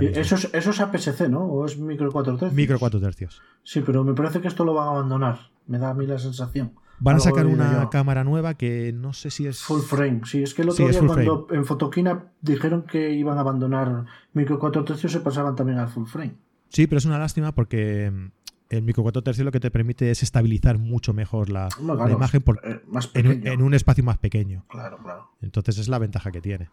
[0.00, 1.44] Eso es, eso es APS-C, ¿no?
[1.44, 2.52] ¿O es micro 4 tercios?
[2.52, 3.42] Micro 4 tercios.
[3.64, 5.50] Sí, pero me parece que esto lo van a abandonar.
[5.66, 6.72] Me da a mí la sensación.
[7.00, 9.62] Van a sacar una cámara nueva que no sé si es.
[9.62, 10.20] Full frame.
[10.24, 14.58] Sí, es que el otro día cuando en Fotoquina dijeron que iban a abandonar micro
[14.58, 16.34] 4 tercios, se pasaban también al full frame.
[16.68, 18.30] Sí, pero es una lástima porque mm,
[18.68, 21.68] el micro 4 tercios lo que te permite es estabilizar mucho mejor la,
[22.10, 22.82] imagen por, eh,
[23.14, 24.66] en, un espacio más pequeño.
[24.68, 25.30] Claro, claro.
[25.40, 26.68] Entonces es la ventaja que tiene.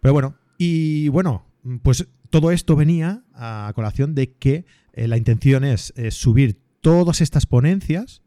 [0.00, 1.46] Pero bueno, y bueno,
[1.82, 7.46] pues todo esto venía a colación de que eh, la intención es, subir todas estas
[7.46, 8.20] ponencias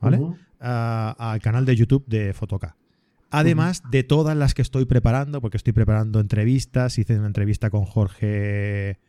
[0.00, 0.20] ¿vale?
[0.60, 2.76] al canal de YouTube de Fotoca.
[3.30, 7.84] Además de todas las que estoy preparando, porque estoy preparando entrevistas, hice una entrevista con
[7.84, 9.00] Jorge,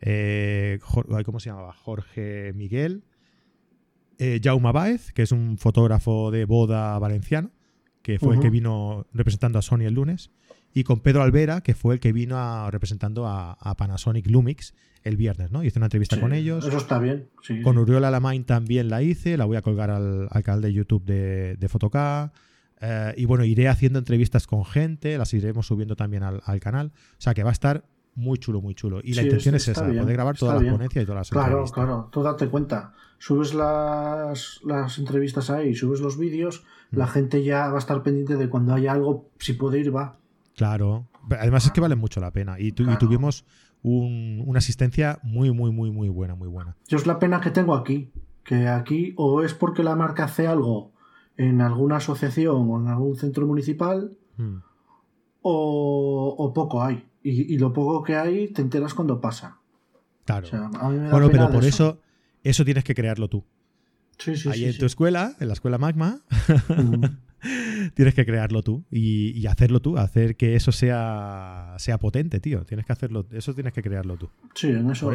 [0.00, 0.78] eh,
[1.26, 1.74] ¿cómo se llamaba?
[1.74, 3.04] Jorge Miguel,
[4.16, 7.50] eh, Jaume Baez, que es un fotógrafo de boda valenciano,
[8.00, 10.30] que fue el que vino representando a Sony el lunes,
[10.74, 15.52] y con Pedro Alvera, que fue el que vino representando a, Panasonic Lumix el viernes,
[15.52, 15.62] ¿no?
[15.62, 16.66] Hice una entrevista con ellos.
[16.66, 17.28] Eso está bien.
[17.62, 21.56] con Uriol Alamain también la hice, la voy a colgar al, canal de YouTube de,
[21.56, 21.68] de.
[22.80, 26.92] Eh, y bueno, iré haciendo entrevistas con gente, las iremos subiendo también al, canal.
[27.12, 27.84] O sea que va a estar
[28.16, 29.00] muy chulo, muy chulo.
[29.04, 32.08] Y la intención es esa, poder grabar todas las ponencias y todas las Claro, claro,
[32.10, 32.94] tú date cuenta.
[33.18, 36.98] Subes las, las entrevistas ahí, subes los vídeos, mm.
[36.98, 40.18] la gente ya va a estar pendiente de cuando haya algo, si puede ir, va.
[40.56, 41.08] Claro.
[41.30, 42.58] Además es que vale mucho la pena.
[42.58, 43.44] Y, tuvimos
[43.82, 46.76] una asistencia muy, muy, muy, muy buena, muy buena.
[46.88, 48.10] Yo es la pena que tengo aquí.
[48.44, 50.92] Que aquí o es porque la marca hace algo
[51.36, 54.56] en alguna asociación o en algún centro municipal hmm.
[55.42, 57.06] o, poco hay.
[57.22, 59.58] Y, lo poco que hay te enteras cuando pasa.
[60.26, 60.48] Claro.
[61.10, 62.00] bueno, pero por eso.
[62.42, 63.44] eso, tienes que crearlo tú.
[64.18, 66.20] Sí, sí, Ahí en tu escuela, en la escuela Magma,
[67.94, 72.64] tienes que crearlo tú y, hacerlo tú, hacer que eso sea, sea potente, tío.
[72.64, 74.30] Tienes que hacerlo, eso tienes que crearlo tú.
[74.54, 75.12] Sí, en eso.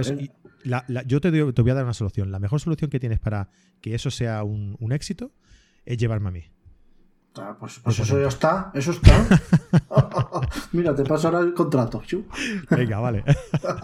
[1.06, 2.32] yo te, te, voy a dar una solución.
[2.32, 3.50] La mejor solución que tienes para
[3.82, 5.32] que eso sea un, un éxito
[5.86, 6.44] es llevarme a mí.
[7.38, 9.28] Ah, pues, pues eso ya está, eso está.
[10.72, 12.02] Mira, te paso ahora el contrato.
[12.70, 13.24] Venga, vale.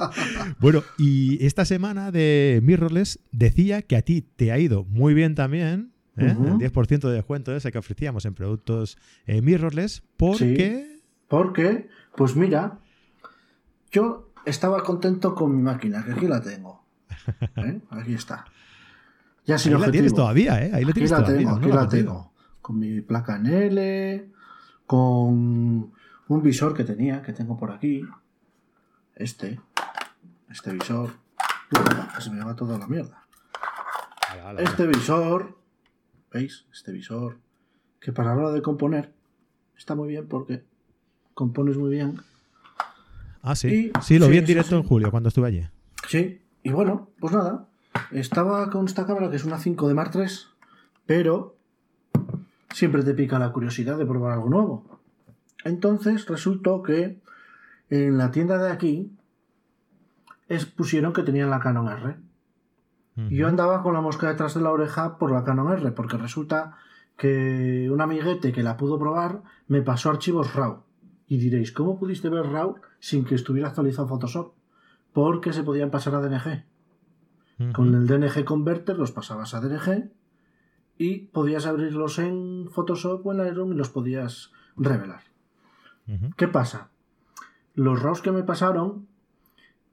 [0.60, 5.36] bueno, y esta semana de Mirrorless decía que a ti te ha ido muy bien
[5.36, 5.95] también.
[6.18, 6.28] ¿Eh?
[6.28, 10.02] El 10% de descuento ese que ofrecíamos en productos eh, Mirrorless.
[10.18, 11.02] ¿Por qué?
[11.28, 12.80] Porque, pues mira,
[13.92, 16.86] yo estaba contento con mi máquina, que aquí la tengo.
[17.56, 17.82] ¿eh?
[17.90, 18.46] Aquí está.
[19.46, 20.72] Ya Ahí la tienes todavía, ¿eh?
[20.74, 22.34] Ahí la tienes aquí la Tengo, aquí la, tengo.
[22.62, 24.32] Con mi placa en L,
[24.88, 25.94] con
[26.28, 28.02] un visor que tenía, que tengo por aquí.
[29.16, 29.60] Este.
[30.50, 31.12] Este visor.
[32.20, 33.24] se me va toda la mierda.
[34.58, 35.60] este visor.
[36.36, 36.66] ¿Veis?
[36.74, 37.38] Este visor.
[38.02, 39.14] Que para la hora de componer
[39.78, 40.66] está muy bien porque
[41.34, 42.20] compones muy bien.
[43.42, 43.94] Ah, sí.
[44.02, 45.66] sí, lo vi en directo en julio cuando estuve allí.
[46.10, 46.42] Sí.
[46.62, 47.70] Y bueno, pues nada.
[48.12, 50.26] Estaba con esta cámara que es una 5 de Mark III,
[51.06, 51.56] pero
[52.74, 55.00] siempre te pica la curiosidad de probar algo nuevo.
[55.64, 57.22] Entonces resultó que
[57.90, 59.10] en la tienda de aquí
[60.76, 62.18] pusieron que tenían la Canon R.
[63.18, 66.18] Y yo andaba con la mosca detrás de la oreja por la Canon R, porque
[66.18, 66.78] resulta
[67.18, 70.84] que un amiguete que la pudo probar me pasó archivos RAW.
[71.28, 74.54] Y diréis, ¿cómo pudiste ver RAW sin que estuviera actualizado Photoshop?
[75.14, 76.66] Porque se podían pasar a DNG.
[77.74, 80.12] Con el DNG Converter los pasabas a DNG
[80.98, 85.22] y podías abrirlos en Photoshop o en Lightroom y los podías revelar.
[86.36, 86.90] ¿Qué pasa?
[87.74, 89.08] Los RAWs que me pasaron,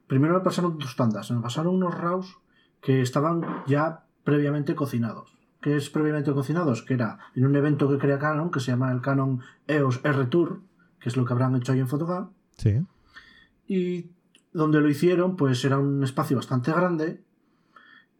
[0.08, 1.30] primero me pasaron dos tandas.
[1.30, 2.38] Me pasaron unos RAWs
[2.82, 5.38] que estaban ya previamente cocinados.
[5.62, 6.82] ¿Qué es previamente cocinados?
[6.82, 10.26] Que era en un evento que crea Canon, que se llama el Canon EOS R
[10.26, 10.60] Tour,
[11.00, 12.32] que es lo que habrán hecho ahí en Photogap.
[12.56, 12.80] Sí.
[13.68, 14.10] Y
[14.52, 17.22] donde lo hicieron, pues era un espacio bastante grande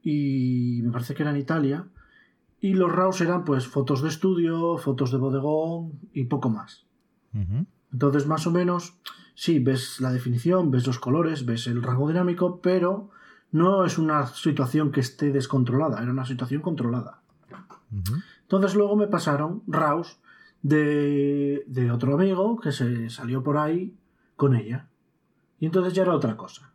[0.03, 1.89] y me parece que era en Italia.
[2.61, 6.87] Y los RAWs eran pues fotos de estudio, fotos de bodegón y poco más.
[7.93, 8.99] Entonces, más o menos,
[9.35, 13.11] sí, ves la definición, ves los colores, ves el rango dinámico, pero
[13.53, 17.21] no es una situación que esté descontrolada, era una situación controlada.
[18.43, 20.19] Entonces luego me pasaron RAWs
[20.63, 23.95] de, de otro amigo que se salió por ahí
[24.37, 24.89] con ella.
[25.61, 26.73] Y entonces ya era otra cosa.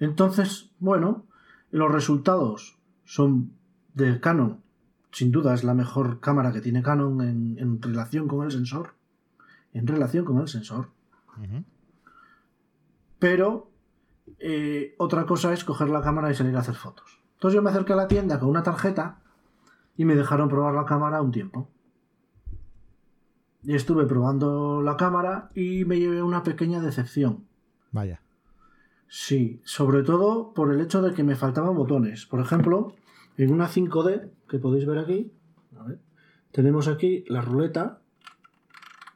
[0.00, 1.24] Entonces, bueno,
[1.70, 3.52] los resultados son
[3.94, 4.60] de Canon.
[5.12, 8.94] Sin duda es la mejor cámara que tiene Canon en, relación con el sensor.
[9.72, 10.90] En relación con el sensor.
[13.18, 13.70] Pero
[14.38, 17.20] eh, otra cosa es coger la cámara y salir a hacer fotos.
[17.34, 19.20] Entonces yo me acerqué a la tienda con una tarjeta
[19.96, 21.68] y me dejaron probar la cámara un tiempo.
[23.62, 27.46] Y estuve probando la cámara y me llevé una pequeña decepción.
[27.92, 28.20] Vaya.
[29.08, 32.26] Sí, sobre todo por el hecho de que me faltaban botones.
[32.26, 32.94] Por ejemplo,
[33.36, 35.32] en una 5D, que podéis ver aquí,
[36.50, 38.00] tenemos aquí la ruleta,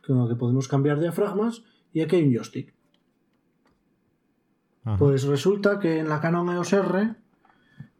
[0.07, 2.75] con la que podemos cambiar diafragmas, y aquí hay un joystick.
[4.96, 7.14] Pues resulta que en la Canon EOS R,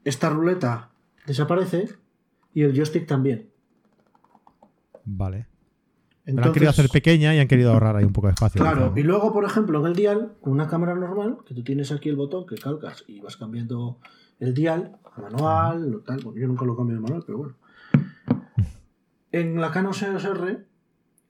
[0.05, 0.90] esta ruleta
[1.27, 1.88] desaparece
[2.55, 3.51] y el joystick también.
[5.05, 5.48] Vale
[6.37, 8.61] han querido hacer pequeña y han querido ahorrar ahí un poco de espacio.
[8.61, 11.90] Claro, y luego, por ejemplo, en el dial, con una cámara normal, que tú tienes
[11.92, 13.98] aquí el botón que calcas y vas cambiando
[14.38, 17.55] el dial, manual, tal, bueno, yo nunca lo cambio de manual, pero bueno.
[19.33, 20.64] En la Canon EOS R,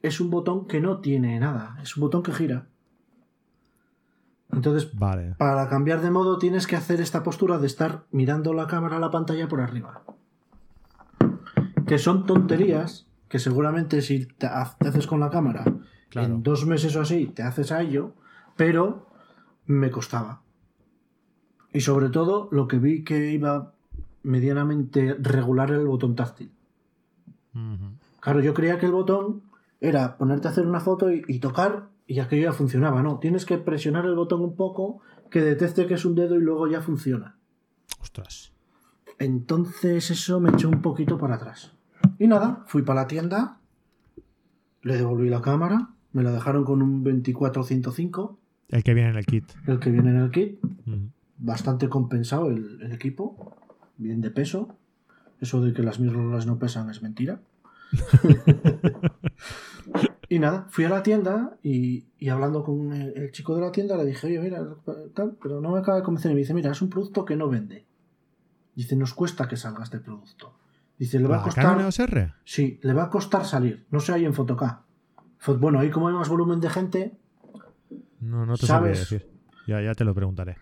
[0.03, 2.67] es un botón que no tiene nada, es un botón que gira.
[4.53, 5.35] Entonces, Vale.
[5.39, 9.01] para cambiar de modo tienes que hacer esta postura de estar mirando la cámara a
[9.01, 10.03] la pantalla por arriba.
[11.87, 15.65] Que son tonterías que seguramente si te ha- te haces con la cámara
[16.09, 16.29] Claro.
[16.35, 18.15] en dos meses o así te haces a ello,
[18.57, 19.07] pero
[19.67, 20.41] me costaba.
[21.73, 23.75] Y sobre todo lo que vi que iba
[24.23, 26.51] medianamente regular el botón táctil.
[28.21, 29.43] Claro, yo creía que el botón
[29.81, 33.03] era ponerte a hacer una foto y, y tocar y aquello ya funcionaba.
[33.03, 36.41] No, tienes que presionar el botón un poco, que detecte que es un dedo y
[36.41, 37.37] luego ya funciona.
[38.01, 38.53] Ostras.
[39.19, 41.73] Entonces eso me echó un poquito para atrás.
[42.19, 43.61] Y nada, fui para la tienda,
[44.83, 48.39] le devolví la cámara, me la dejaron con un 2405,
[48.71, 49.45] El que viene en el kit.
[49.67, 50.59] el que viene en el kit,
[51.37, 53.55] bastante compensado el, el equipo,
[53.99, 54.77] bien de peso.
[55.41, 57.41] Eso de que las mirrorless no pesan es mentira.
[60.29, 63.73] y nada, fui a la tienda y, y hablando con el, el chico de la
[63.73, 64.63] tienda le dije, oye, mira,
[65.15, 66.31] tal, pero no me acaba de convencer.
[66.31, 67.87] Y me dice, mira, es un producto que no vende.
[68.75, 70.55] Dice, nos cuesta que salga este producto.
[70.99, 71.65] Dice, le va a ¿La costar...
[71.65, 72.35] Canon EOS R?
[72.45, 73.87] Sí, le va a costar salir.
[73.91, 74.63] No sé ahí en Fotok.
[75.41, 77.19] Fo- Bueno, ahí como hay más volumen de gente,
[78.21, 78.99] No, no te ¿Sabes?
[79.01, 79.31] decir.
[79.67, 80.57] Ya, ya te lo preguntaré.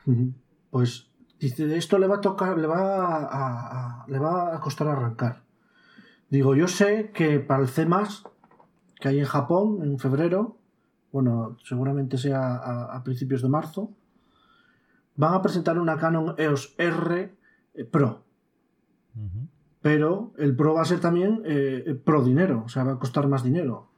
[0.70, 4.88] Pues dice, esto le va a tocar, le va a, a- le va a costar
[4.88, 5.42] arrancar.
[6.28, 7.86] Digo, yo sé que para el C
[9.00, 10.56] que hay en Japón en febrero,
[11.12, 13.90] bueno, seguramente sea a, a principios de marzo,
[15.16, 17.34] van a presentar una Canon EOS R
[17.74, 18.22] eh, Pro.
[19.80, 23.28] Pero el Pro va a ser también eh, Pro dinero, o sea, va a costar
[23.28, 23.88] más dinero.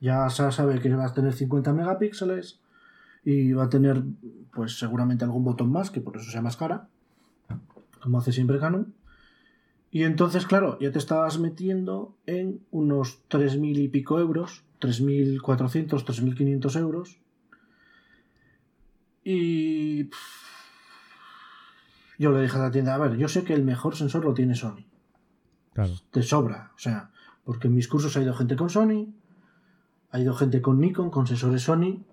[0.00, 2.60] Ya se sabe que va a tener 50 megapíxeles
[3.24, 4.02] y va a tener,
[4.52, 6.88] pues seguramente algún botón más, que por eso sea más cara,
[8.02, 8.94] como hace siempre Canon.
[9.90, 16.78] Y entonces, claro, ya te estabas metiendo en unos 3.000 y pico euros, 3.400, 3.500
[16.78, 17.18] euros.
[19.24, 20.18] Y pff,
[22.18, 24.34] yo le dije a la tienda, a ver, yo sé que el mejor sensor lo
[24.34, 24.86] tiene Sony
[25.72, 25.92] Claro.
[26.12, 26.72] de sobra.
[26.76, 27.10] O sea,
[27.44, 29.12] porque en mis cursos ha ido gente con Sony,
[30.10, 32.04] ha ido gente con Nikon, con sensores Sony.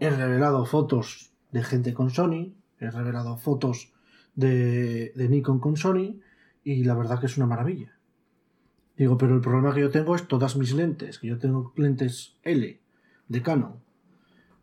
[0.00, 3.92] He revelado fotos de gente con Sony, he revelado fotos
[4.34, 6.20] de, de Nikon con Sony
[6.64, 7.94] y la verdad que es una maravilla.
[8.96, 12.36] Digo, pero el problema que yo tengo es todas mis lentes, que yo tengo lentes
[12.42, 12.80] L
[13.28, 13.76] de Canon,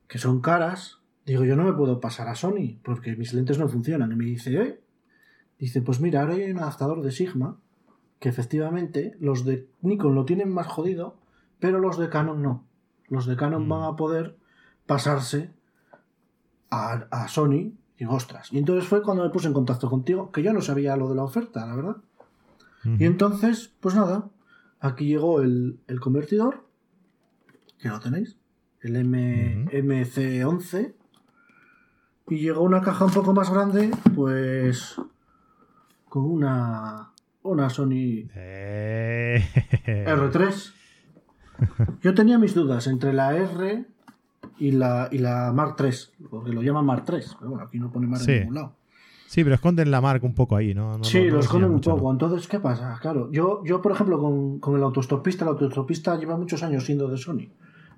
[0.08, 1.00] que son caras.
[1.26, 4.12] Digo, yo no me puedo pasar a Sony porque mis lentes no funcionan.
[4.12, 4.82] Y me dice, ¿eh?
[5.58, 7.58] Dice, pues mira, ahora hay un adaptador de Sigma
[8.20, 11.18] que efectivamente los de Nikon lo tienen más jodido,
[11.60, 12.66] pero los de Canon no.
[13.08, 13.70] Los de Canon Mm.
[13.70, 14.38] van a poder
[14.86, 15.52] pasarse
[16.70, 17.72] a, a Sony.
[17.96, 18.52] Y digo, ostras.
[18.52, 21.16] Y entonces fue cuando me puse en contacto contigo, que yo no sabía lo de
[21.16, 21.96] la oferta, la verdad.
[23.00, 24.30] Y entonces, pues nada,
[24.80, 26.66] aquí llegó el, el convertidor,
[27.80, 28.38] que lo tenéis,
[28.82, 29.76] el M, Ujú.
[29.78, 30.94] MC11,
[32.28, 34.96] y llegó una caja un poco más grande, pues
[36.10, 39.44] con una, una Sony Eh,
[39.86, 40.74] R3.
[42.02, 43.86] Yo tenía mis dudas entre la R
[44.58, 47.92] y la, y la Mark III, porque lo llaman Mark III, pero bueno, aquí no
[47.92, 48.32] pone Mark Sí.
[48.32, 48.74] en ningún lado.
[49.28, 50.98] Sí, pero esconden la marca un poco ahí, ¿no?
[50.98, 52.12] No- Sí, no- no lo esconden un poco.
[52.12, 52.98] Entonces, ¿qué pasa?
[53.02, 57.08] Claro, yo, yo por ejemplo, con, con el autostopista, el autostopista lleva muchos años siendo
[57.08, 57.50] de Sony.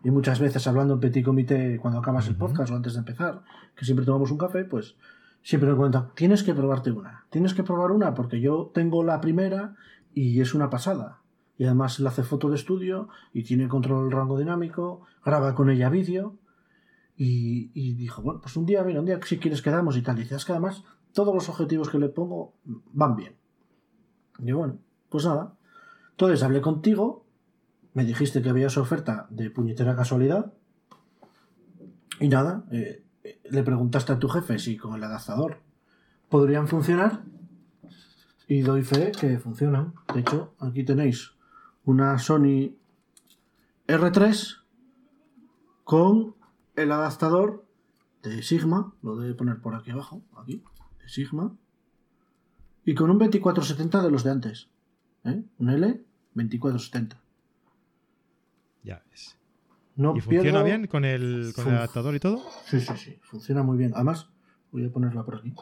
[0.04, 3.42] Y muchas veces hablando en petit comité cuando acabas el podcast o antes de empezar,
[3.76, 4.96] que siempre tomamos un café, pues
[5.44, 7.26] siempre me cuentan, tienes que probarte una.
[7.30, 9.76] Tienes que probar una porque yo tengo la primera
[10.14, 11.18] y es una pasada.
[11.58, 15.90] Y además le hace foto de estudio y tiene control rango dinámico, graba con ella
[15.90, 16.38] vídeo.
[17.20, 20.20] Y, dijo, bueno, pues un día, mira, un día si quieres quedamos y tal.
[20.20, 22.54] Y dice, es que además todos los objetivos que le pongo
[22.94, 23.36] van bien.
[24.38, 24.78] Y bueno,
[25.10, 25.56] pues nada.
[26.12, 27.26] Entonces hablé contigo,
[27.94, 30.54] me dijiste que había esa oferta de puñetera casualidad.
[32.20, 35.62] Y nada, eh, eh, le preguntaste a tu jefe si con el adaptador
[36.30, 37.24] podrían funcionar.
[38.48, 39.96] Y doy fe que funcionan.
[40.14, 41.37] De hecho, aquí tenéis
[41.88, 42.76] una Sony
[43.88, 44.58] R3
[45.86, 46.36] con
[46.76, 47.66] el adaptador
[48.24, 50.62] de Sigma, lo debe poner por aquí abajo, aquí,
[51.02, 51.56] de Sigma,
[52.84, 54.68] y con un 2470 de los de antes,
[55.24, 55.42] ¿eh?
[55.60, 56.02] un L
[56.34, 57.18] 2470.
[58.84, 59.38] Ya ves.
[59.96, 62.44] No ¿Y funciona bien con el, con el adaptador y todo?
[62.66, 63.94] Sí, sí, sí, funciona muy bien.
[63.96, 64.28] Además,
[64.74, 65.54] voy a ponerla por aquí.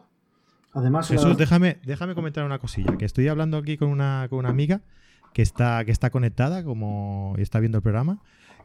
[0.74, 4.40] Además, Jesús, la- déjame, déjame comentar una cosilla, que estoy hablando aquí con una, con
[4.40, 4.82] una amiga
[5.36, 8.22] que está, que está conectada como está viendo el programa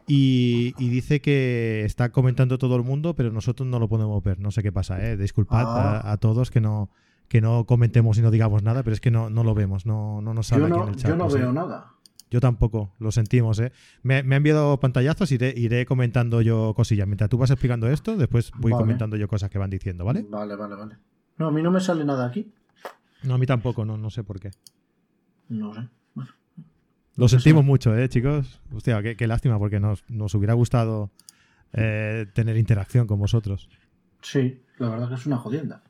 [0.07, 4.39] y, y dice que está comentando todo el mundo, pero nosotros no lo podemos ver.
[4.39, 5.17] No sé qué pasa, ¿eh?
[5.17, 5.99] Disculpad Ah.
[5.99, 6.89] a, a todos que no,
[7.27, 10.21] que no comentemos y no digamos nada, pero es que no, no lo vemos, no,
[10.21, 11.09] no nos sale yo aquí no, en el chat.
[11.09, 11.91] yo no no veo nada.
[12.29, 13.73] Yo tampoco, lo sentimos, ¿eh?
[14.01, 17.05] Me, me ha enviado pantallazos y iré, iré comentando yo cosillas.
[17.05, 18.83] Mientras tú vas explicando esto, después voy Vale.
[18.83, 20.25] comentando yo cosas que van diciendo, ¿vale?
[20.29, 20.95] Vale, vale, vale.
[21.37, 22.49] No, a mí no me sale nada aquí.
[23.23, 24.51] No, a mí tampoco, no, no sé por qué.
[25.49, 25.81] No sé.
[27.17, 28.61] Lo sentimos mucho, ¿eh, chicos?
[28.73, 31.11] Hostia, qué, qué lástima, porque nos, nos hubiera gustado
[31.73, 33.69] eh, tener interacción con vosotros.
[34.21, 35.83] Sí, la verdad que es una jodienda.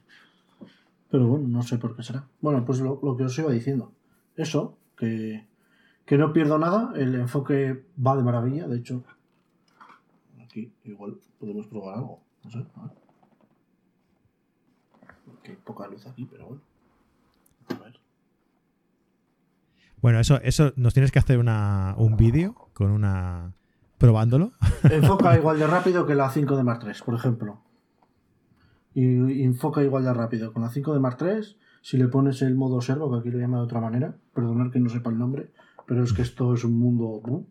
[1.10, 2.26] Pero bueno, no sé por qué será.
[2.40, 3.92] Bueno, pues lo, lo que os iba diciendo.
[4.36, 5.46] Eso, que,
[6.06, 9.04] que no pierdo nada, el enfoque va de maravilla, de hecho.
[10.44, 12.22] Aquí igual podemos probar algo.
[12.44, 12.92] No sé, a ver.
[15.44, 16.62] Que hay poca luz aquí, pero bueno.
[17.70, 18.00] A ver.
[20.02, 23.54] Bueno, eso, eso nos tienes que hacer una, un vídeo con una.
[23.98, 24.52] probándolo.
[24.90, 27.62] Enfoca igual de rápido que la 5 de Mark III, por ejemplo.
[28.94, 30.52] Y, y enfoca igual de rápido.
[30.52, 33.40] Con la 5 de Mark III, si le pones el modo servo, que aquí lo
[33.40, 35.52] llama de otra manera, perdonad que no sepa el nombre,
[35.88, 37.22] pero es que esto es un mundo.
[37.26, 37.46] ¿no?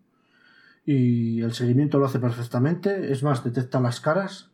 [0.84, 3.12] Y el seguimiento lo hace perfectamente.
[3.12, 4.50] Es más, detecta las caras.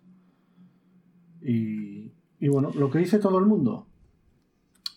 [1.40, 3.86] Y, y bueno, lo que dice todo el mundo,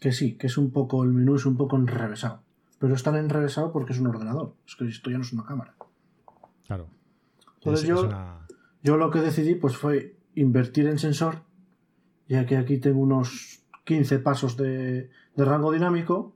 [0.01, 2.43] que sí, que es un poco, el menú es un poco enrevesado.
[2.79, 4.55] Pero es tan enrevesado porque es un ordenador.
[4.65, 5.75] Es que esto ya no es una cámara.
[6.65, 6.87] Claro.
[7.55, 8.47] Entonces Es- yo- es una-
[8.81, 11.43] Yo lo que decidí pues fue invertir en sensor,
[12.29, 16.33] ya que aquí tengo unos 15 pasos de, de rango dinámico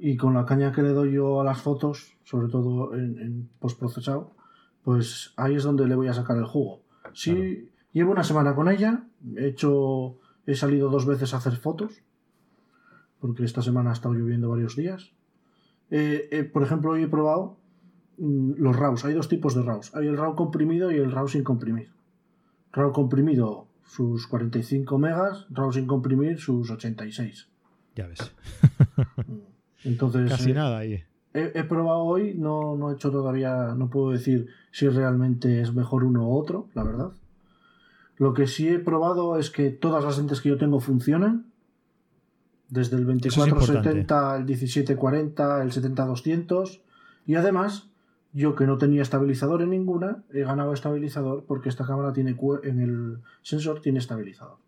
[0.00, 3.48] y con la caña que le doy yo a las fotos, sobre todo en, en
[3.60, 4.34] postprocesado,
[4.82, 6.82] pues ahí es donde le voy a sacar el jugo.
[7.12, 7.70] Sí, Claro.
[7.92, 9.04] llevo una semana con ella,
[9.36, 12.02] he hecho, he salido dos veces a hacer fotos,
[13.20, 15.12] porque esta semana ha estado lloviendo varios días.
[15.90, 17.56] Eh, eh, por ejemplo, hoy he probado
[18.18, 19.04] mm, los RAWs.
[19.04, 19.94] Hay dos tipos de RAWs.
[19.94, 21.90] Hay el RAW comprimido y el RAW sin comprimir.
[22.72, 27.48] RAW comprimido sus 45 megas, RAW sin comprimir sus 86.
[27.94, 28.32] Ya ves.
[29.28, 29.38] Mm.
[29.84, 31.04] Entonces, Casi eh, nada ahí.
[31.32, 35.72] he, he probado hoy, no, no he hecho todavía, no puedo decir si realmente es
[35.72, 37.12] mejor uno u otro, la verdad.
[38.16, 41.46] Lo que sí he probado es que todas las lentes que yo tengo funcionan.
[42.68, 46.80] Desde el es 2470, el 1740, el 70-200.
[47.26, 47.88] Y además,
[48.32, 52.80] yo que no tenía estabilizador en ninguna, he ganado estabilizador porque esta cámara tiene en
[52.80, 54.58] el sensor tiene estabilizador.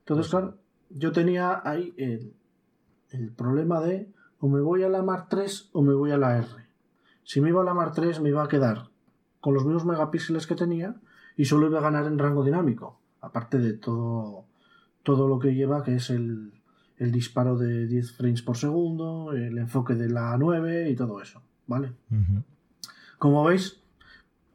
[0.00, 0.58] Entonces, Pues claro,
[0.90, 2.34] yo tenía ahí el,
[3.10, 6.36] el problema de o me voy a la Mark 3 o me voy a la
[6.36, 6.48] R.
[7.22, 8.90] Si me iba a la Mark 3 me iba a quedar
[9.40, 10.96] con los mismos megapíxeles que tenía
[11.36, 14.44] y solo iba a ganar en rango dinámico, aparte de todo,
[15.04, 16.52] todo lo que lleva, que es el,
[16.98, 21.42] el disparo de 10 frames por segundo, el enfoque de la 9 y todo eso,
[21.68, 21.92] ¿vale?
[23.18, 23.80] Como veis,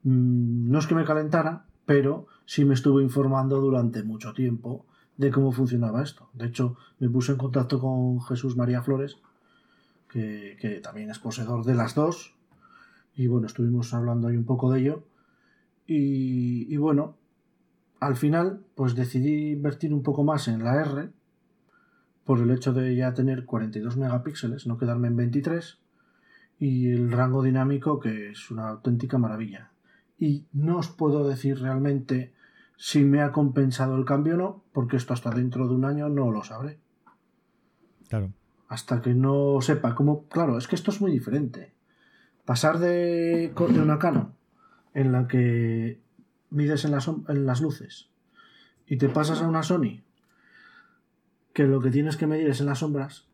[0.03, 4.85] mm, no es que me calentara, pero sí me estuve informando durante mucho tiempo
[5.15, 6.29] de cómo funcionaba esto.
[6.33, 9.17] De hecho, me puse en contacto con Jesús María Flores,
[10.09, 12.35] que, que también es poseedor de las dos,
[13.15, 15.03] y bueno, estuvimos hablando ahí un poco de ello.
[15.85, 17.17] Y, y bueno,
[17.99, 21.09] al final, pues decidí invertir un poco más en la R,
[22.23, 25.79] por el hecho de ya tener 42 megapíxeles, no quedarme en 23
[26.59, 29.71] y el rango dinámico que es una auténtica maravilla.
[30.19, 32.33] Y no os puedo decir realmente
[32.77, 36.07] si me ha compensado el cambio o no, porque esto hasta dentro de un año
[36.09, 36.77] no lo sabré.
[38.09, 38.31] Claro.
[38.67, 40.27] Hasta que no sepa cómo...
[40.27, 41.73] Claro, es que esto es muy diferente.
[42.45, 44.33] Pasar de, una Canon
[44.93, 45.99] en la que
[46.51, 48.09] mides en las, en las luces
[48.87, 50.01] y te pasas a una Sony
[51.53, 53.27] que lo que tienes que medir es en las sombras,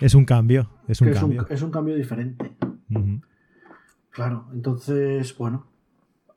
[0.00, 0.70] Es un cambio.
[0.88, 1.46] Es un que es un, cambio.
[1.48, 2.56] es un cambio diferente.
[4.10, 5.66] Claro, entonces, bueno,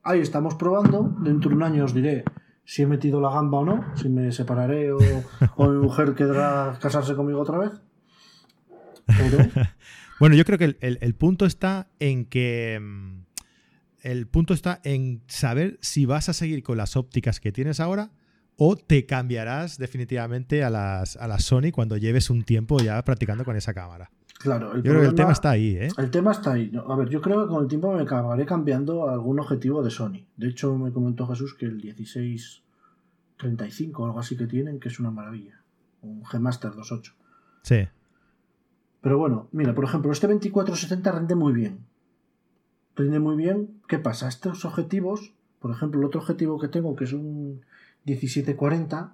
[0.04, 1.16] ahí estamos probando.
[1.22, 2.24] Dentro de un año os diré
[2.66, 4.98] si he metido la gamba o no, si me separaré o,
[5.58, 7.72] o mi mujer querrá casarse conmigo otra vez.
[9.06, 9.38] Pero,
[10.20, 12.80] Bueno, yo creo que el, el- el punto está en que.
[14.04, 18.12] El punto está en saber si vas a seguir con las ópticas que tienes ahora
[18.58, 23.44] o te cambiarás definitivamente a las, a las Sony cuando lleves un tiempo ya practicando
[23.46, 24.12] con esa cámara.
[24.38, 25.88] claro, el Yo creo que el problema- tema está ahí, ¿eh?
[25.98, 26.72] El tema está ahí.
[26.88, 29.90] A ver, yo creo que con el tiempo me acabaré cambiando a algún objetivo de
[29.90, 30.26] Sony.
[30.38, 31.76] De hecho, me comentó Jesús que el
[33.38, 35.62] 1635 o algo así que tienen, que es una maravilla.
[36.02, 37.14] Un G-Master 2.8.
[37.64, 37.88] Sí.
[39.02, 41.86] Pero bueno, mira, por ejemplo, este 2470 rinde muy bien.
[42.96, 43.82] Rinde muy bien.
[43.88, 44.28] ¿Qué pasa?
[44.28, 47.62] Estos objetivos, por ejemplo, el otro objetivo que tengo, que es un
[48.06, 49.14] 1740,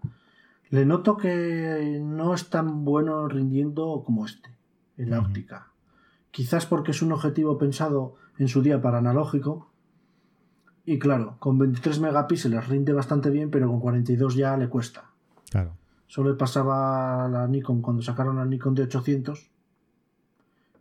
[0.70, 4.50] le noto que no es tan bueno rindiendo como este,
[4.98, 5.30] en la Ujú.
[5.30, 5.68] óptica.
[6.32, 9.72] Quizás porque es un objetivo pensado en su día para analógico.
[10.86, 15.06] Y claro, con 23 megapíxeles rinde bastante bien, pero con 42 ya le cuesta.
[15.50, 15.74] Claro.
[16.08, 19.50] Solo le pasaba a la Nikon cuando sacaron la Nikon de 800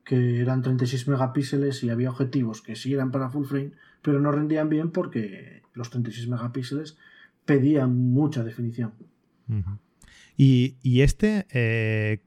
[0.08, 4.32] que eran 36 megapíxeles y había objetivos que sí eran para full frame, pero no
[4.32, 6.96] rendían bien porque los 36 megapíxeles
[7.44, 8.94] pedían mucha definición.
[10.34, 12.22] y, este, eh,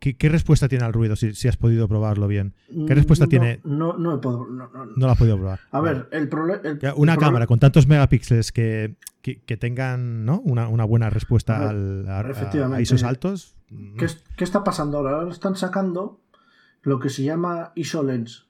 [0.00, 2.54] ¿qué, respuesta tiene al ruido si, has podido probarlo bien?
[2.68, 3.60] ¿Qué mm, respuesta tiene?
[3.64, 5.60] No, no, he podido, no, lo has podido probar.
[5.72, 6.62] A ver, el problema.
[6.96, 8.96] Una cámara con tantos megapíxeles que,
[9.60, 10.40] tengan ¿no?
[10.40, 13.56] una, buena respuesta al, a, esos altos.
[13.98, 14.06] ¿Qué,
[14.38, 15.16] ¿Qué, está pasando ahora?
[15.16, 16.20] Ahora están sacando
[16.86, 18.46] lo que se llama ISO Lens.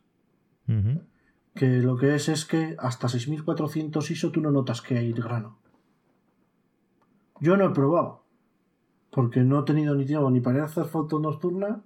[1.55, 5.59] Que lo que es es que hasta 6400 ISO tú no notas que hay grano.
[7.41, 8.25] Yo no he probado.
[9.11, 11.83] Porque no he tenido ni tiempo ni para hacer foto nocturna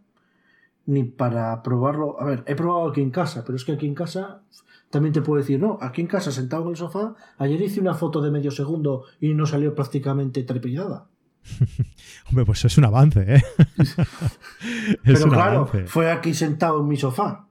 [0.87, 2.21] ni para probarlo.
[2.21, 4.43] A ver, he probado aquí en casa, pero es que aquí en casa
[4.91, 7.95] también te puedo decir, no, aquí en casa sentado en el sofá, ayer hice una
[7.95, 11.10] foto de medio segundo y no salió prácticamente trepillada.
[12.28, 13.43] Hombre, pues es un avance, ¿eh?
[15.05, 17.47] Pero claro, fue aquí sentado en mi sofá.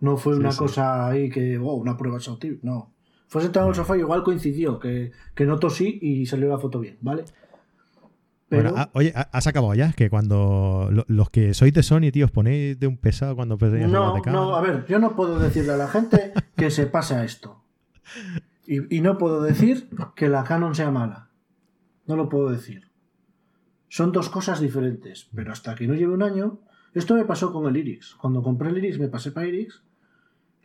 [0.00, 2.58] No fue una cosa ahí que, oh, una prueba exhaustiva.
[2.62, 2.92] No.
[3.28, 6.58] Fue sentado en el sofá y igual coincidió que, que no tosí y salió la
[6.58, 7.24] foto bien, ¿vale?
[8.48, 8.74] Pero...
[8.76, 12.78] Ah, oye, has acabado ya, que cuando los que sois de Sony, tío, os ponéis
[12.78, 15.88] de un pesado cuando pedís No, no, a ver, yo no puedo decirle a la
[15.88, 17.60] gente que se pasa esto.
[18.66, 21.30] Y, y no puedo decir que la Canon sea mala.
[22.06, 22.85] No lo puedo decir.
[23.96, 26.58] Son dos cosas diferentes, pero hasta que no lleve un año,
[26.92, 28.14] esto me pasó con el Iris.
[28.20, 29.80] Cuando compré el Iris, me pasé para Iris,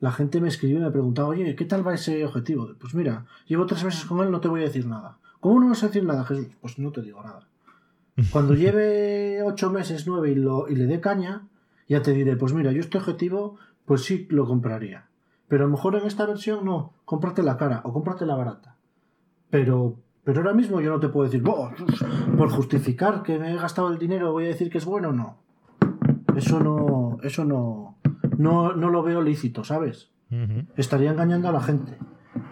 [0.02, 2.68] la gente me escribió y me preguntaba, oye, ¿qué tal va ese objetivo?
[2.78, 5.18] Pues mira, llevo tres meses con él, no te voy a decir nada.
[5.40, 6.48] ¿Cómo no vas a decir nada, Jesús?
[6.60, 7.48] Pues no te digo nada.
[8.34, 11.48] Cuando lleve ocho meses, nueve y, lo, y le dé caña,
[11.88, 13.56] ya te diré, pues mira, yo este objetivo,
[13.86, 15.06] pues sí lo compraría.
[15.48, 18.76] Pero a lo mejor en esta versión no, cómprate la cara o cómprate la barata.
[19.50, 23.90] Pero pero ahora mismo yo no te puedo decir, por justificar que me he gastado
[23.90, 25.38] el dinero voy a decir que es bueno, no.
[26.36, 27.98] Eso no, eso no,
[28.38, 30.12] no, no lo veo lícito, ¿sabes?
[30.78, 31.98] Estaría engañando a la gente.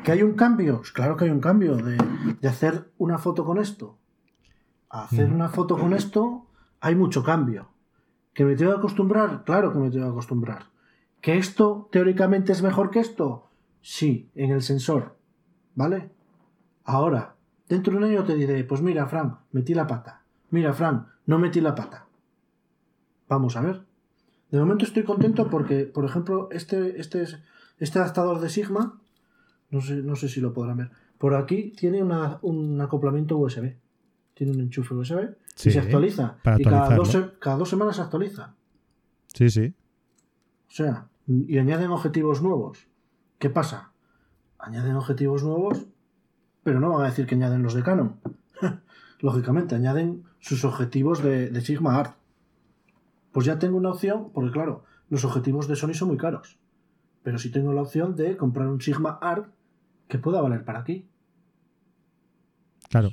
[0.03, 0.77] ¿Que hay un cambio?
[0.77, 1.97] Pues claro que hay un cambio de,
[2.47, 3.97] hacer una foto con esto.
[4.89, 6.47] A hacer una foto con esto
[6.81, 7.69] hay mucho cambio.
[8.33, 9.43] ¿Que me tengo que acostumbrar?
[9.43, 10.65] Claro que me tengo que acostumbrar.
[11.21, 13.49] ¿Que esto teóricamente es mejor que esto?
[13.81, 15.17] Sí, en el sensor.
[15.75, 16.11] ¿Vale?
[16.83, 17.35] Ahora,
[17.69, 20.23] Dentro de un año te diré, pues mira, Fran, metí la pata.
[20.49, 22.07] Mira, Fran, no metí la pata.
[23.27, 23.83] Vamos a ver.
[24.49, 27.25] De momento estoy contento porque, por ejemplo, este, este,
[27.77, 28.99] este adaptador de Sigma,
[29.69, 33.75] no sé, no sé si lo podrán ver, por aquí tiene un acoplamiento USB.
[34.33, 36.37] Tiene un enchufe USB y se actualiza.
[36.57, 38.55] y cada dos, cada dos semanas se actualiza.
[39.27, 39.75] Sí, sí.
[40.69, 42.87] O sea, y añaden objetivos nuevos.
[43.37, 43.91] ¿Qué pasa?
[44.57, 45.85] Añaden objetivos nuevos
[46.63, 48.15] pero no van a decir que añaden los de Canon.
[49.19, 52.15] Lógicamente, añaden sus objetivos de, Sigma Art.
[53.31, 56.57] Pues ya tengo una opción, porque claro, los objetivos de Sony son muy caros.
[57.23, 59.47] Pero sí tengo la opción de comprar un Sigma Art
[60.07, 61.07] que pueda valer para aquí.
[62.89, 63.11] Claro.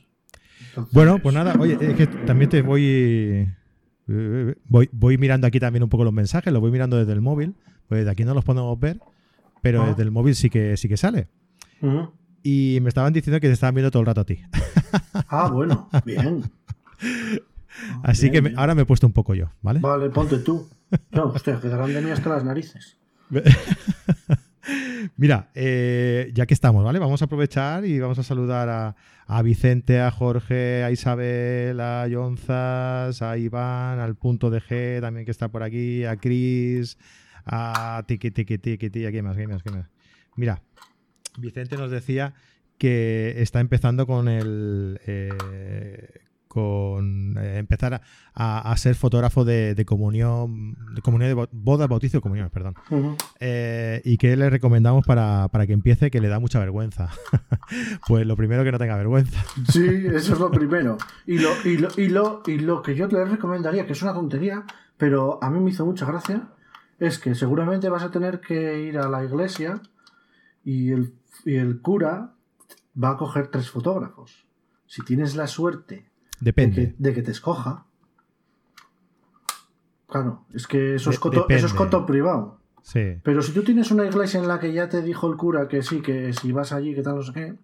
[0.93, 3.49] bueno, pues nada, oye, es que también te voy,
[4.69, 4.89] voy.
[4.93, 7.57] Voy mirando aquí también un poco los mensajes, los voy mirando desde el móvil.
[7.89, 9.01] Pues de aquí no los podemos ver,
[9.61, 9.89] pero ah.
[9.89, 11.29] desde el móvil sí que sí que sale
[12.47, 14.41] y me estaban diciendo que te estaban viendo todo el rato a ti.
[15.29, 16.45] Ah, bueno, bien.
[18.03, 19.81] Así que ahora me he puesto un poco yo, ¿vale?
[19.81, 20.69] Vale, ponte tú.
[21.11, 22.97] No, hostia, quedarán de mí hasta las narices.
[25.17, 26.99] Mira, eh, ya que estamos, ¿vale?
[26.99, 28.95] Vamos a aprovechar y vamos a saludar
[29.27, 35.25] a, Vicente, a Jorge, a Isabel, a Yonzas, a Iván, al punto de G también
[35.25, 36.97] que está por aquí, a Cris,
[37.45, 39.87] a Tiki Tiki Tiki Tiki, aquí más, aquí más, aquí más.
[40.37, 40.63] Mira,
[41.39, 42.35] Vicente nos decía
[42.79, 45.31] que está empezando con el eh,
[46.57, 48.01] con eh, empezar
[48.35, 52.75] a, ser fotógrafo de, comunión de comunión de boda, bautizo y comunión, perdón.
[53.41, 57.11] Eh, y que le recomendamos para, que empiece que le da mucha vergüenza.
[58.09, 59.39] pues lo primero que no tenga vergüenza.
[59.71, 60.97] sí, eso es lo primero.
[61.27, 64.15] Y lo, y lo, y lo, y lo que yo le recomendaría, que es una
[64.15, 64.65] tontería,
[64.97, 66.49] pero a mí me hizo mucha gracia,
[66.99, 69.83] es que seguramente vas a tener que ir a la iglesia
[70.65, 71.13] y el
[71.45, 72.35] y el cura
[73.03, 74.47] va a coger tres fotógrafos.
[74.87, 76.09] Si tienes la suerte
[76.41, 77.87] De, que, te escoja.
[80.09, 82.61] Claro, es que eso es coto, eso es coto privado.
[82.83, 83.19] Sí.
[83.25, 85.83] Pero si tú tienes una iglesia en la que ya te dijo el cura que
[85.83, 87.57] sí, que si vas allí, que tal, no sé qué,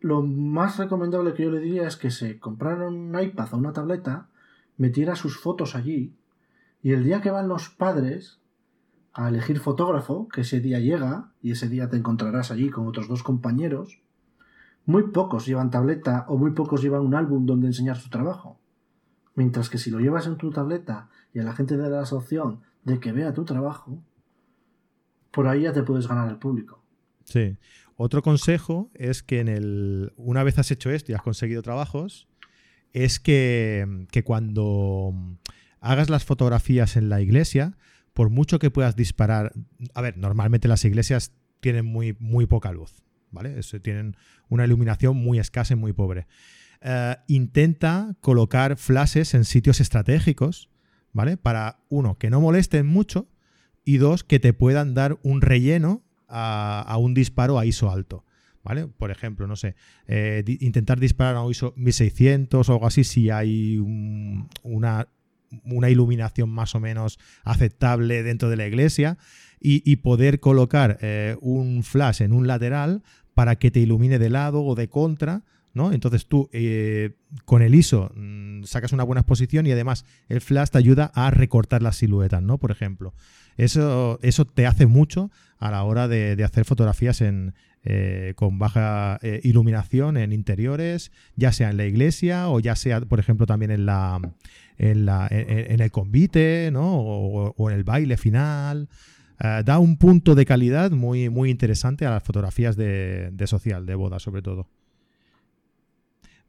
[0.00, 3.72] lo más recomendable que yo le diría es que se comprara un iPad o una
[3.72, 4.28] tableta,
[4.76, 6.14] metiera sus fotos allí,
[6.82, 8.38] y el día que van los padres,
[9.16, 13.08] a elegir fotógrafo, que ese día llega y ese día te encontrarás allí con otros
[13.08, 14.02] dos compañeros,
[14.84, 18.60] muy pocos llevan tableta o muy pocos llevan un álbum donde enseñar su trabajo.
[19.34, 22.60] Mientras que si lo llevas en tu tableta y a la gente de la asociación
[22.84, 24.02] de que vea tu trabajo,
[25.30, 26.82] por ahí ya te puedes ganar el público.
[27.24, 27.56] Sí.
[27.96, 32.28] Otro consejo es que en el, una vez has hecho esto y has conseguido trabajos,
[32.92, 35.14] es que, que cuando
[35.80, 37.78] hagas las fotografías en la iglesia,
[38.16, 39.52] por mucho que puedas disparar,
[39.92, 43.60] a ver, normalmente las iglesias tienen muy, muy poca luz, ¿vale?
[43.82, 44.16] tienen
[44.48, 46.26] una iluminación muy escasa y muy pobre.
[46.80, 50.70] Eh, intenta colocar flashes en sitios estratégicos,
[51.12, 51.36] ¿vale?
[51.36, 53.28] Para, uno, que no molesten mucho
[53.84, 58.24] y dos, que te puedan dar un relleno a, un disparo a ISO alto.
[58.64, 58.86] ¿Vale?
[58.88, 63.28] Por ejemplo, no sé, eh, intentar disparar a un ISO 1600 o algo así si
[63.28, 63.76] hay
[64.62, 65.06] una,
[65.64, 69.18] una iluminación más o menos aceptable dentro de la iglesia
[69.60, 73.02] y, poder colocar eh, un flash en un lateral
[73.34, 75.42] para que te ilumine de lado o de contra.
[75.74, 75.92] ¿no?
[75.92, 80.70] Entonces tú eh, con el ISO mm, sacas una buena exposición y además el flash
[80.70, 82.58] te ayuda a recortar las siluetas, ¿no?
[82.58, 83.12] Por ejemplo.
[83.56, 87.54] Eso, eso te hace mucho a la hora de, hacer fotografías en,
[87.86, 93.20] eh, con baja iluminación en interiores, ya sea en la iglesia o ya sea, por
[93.20, 93.88] ejemplo, también en,
[94.78, 96.98] el convite, ¿no?
[96.98, 98.88] O, en el baile final.
[99.38, 103.94] Eh, da un punto de calidad muy, muy interesante a las fotografías de, social, de
[103.94, 104.68] boda sobre todo.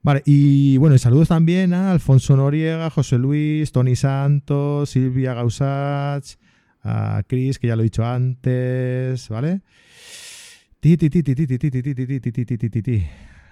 [0.02, 6.36] Vale, y bueno, y saludos también a Alfonso Noriega, José Luis, Tony Santos, Silvia Gausach,
[6.84, 9.62] a Chris, que ya lo he dicho antes, ¿vale?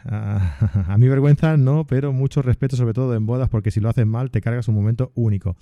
[0.07, 4.05] A mi vergüenza no, pero mucho respeto sobre todo en bodas porque si lo haces
[4.05, 5.57] mal te cargas un momento único.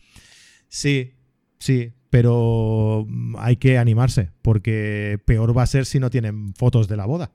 [0.67, 1.13] Sí,
[1.59, 3.07] sí, pero
[3.37, 7.31] hay que animarse porque peor va a ser si no tienen fotos de la boda,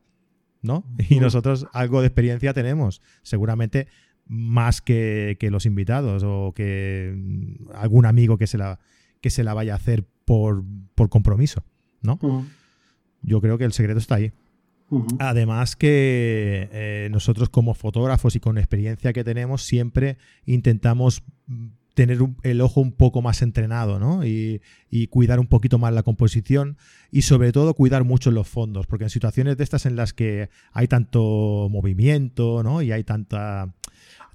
[0.62, 0.84] ¿no?
[1.08, 3.88] Y nosotros algo de experiencia tenemos, seguramente
[4.26, 8.78] más que, los invitados o que mm, algún amigo que se la,
[9.20, 10.62] que se la vaya a hacer por,
[11.08, 11.64] compromiso,
[12.02, 12.18] ¿no?
[13.22, 14.32] Yo creo que el secreto está ahí.
[15.18, 20.16] Además que eh, nosotros como fotógrafos y con la experiencia que tenemos siempre
[20.46, 21.22] intentamos
[21.98, 24.24] tener el ojo un poco más entrenado ¿no?
[24.24, 24.60] y,
[25.10, 26.78] cuidar un poquito más la composición
[27.10, 30.48] y sobre todo cuidar mucho los fondos, porque en situaciones de estas en las que
[30.72, 32.82] hay tanto movimiento ¿no?
[32.82, 33.74] y hay tanta,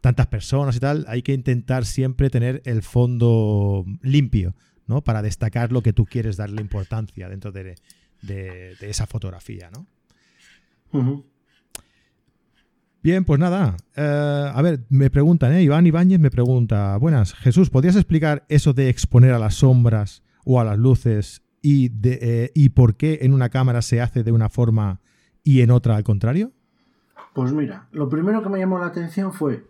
[0.01, 4.55] tantas personas y tal, hay que intentar siempre tener el fondo limpio
[4.85, 5.01] ¿no?
[5.01, 7.75] para destacar lo que tú quieres darle importancia dentro de,
[8.23, 9.69] de esa fotografía.
[9.71, 9.85] ¿no?
[13.01, 13.75] Bien, pues nada.
[13.95, 15.63] Eh, a ver, me preguntan, ¿eh?
[15.63, 20.61] Iván Ibáñez me pregunta, buenas, Jesús, ¿podrías explicar eso de exponer a las sombras o
[20.61, 24.31] a las luces y, de, eh, y por qué en una cámara se hace de
[24.31, 25.01] una forma
[25.43, 26.51] y en otra al contrario?
[27.33, 29.67] Pues mira, lo primero que me llamó la atención fue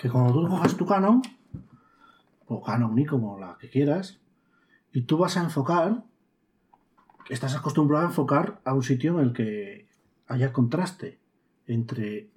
[0.00, 1.22] que cuando tú cojas tu Canon,
[2.46, 4.18] o Canon ni como la que quieras,
[4.92, 6.02] y tú vas a enfocar,
[7.28, 9.86] estás acostumbrado a enfocar a un sitio en el que
[10.26, 11.18] haya contraste
[11.66, 12.30] entre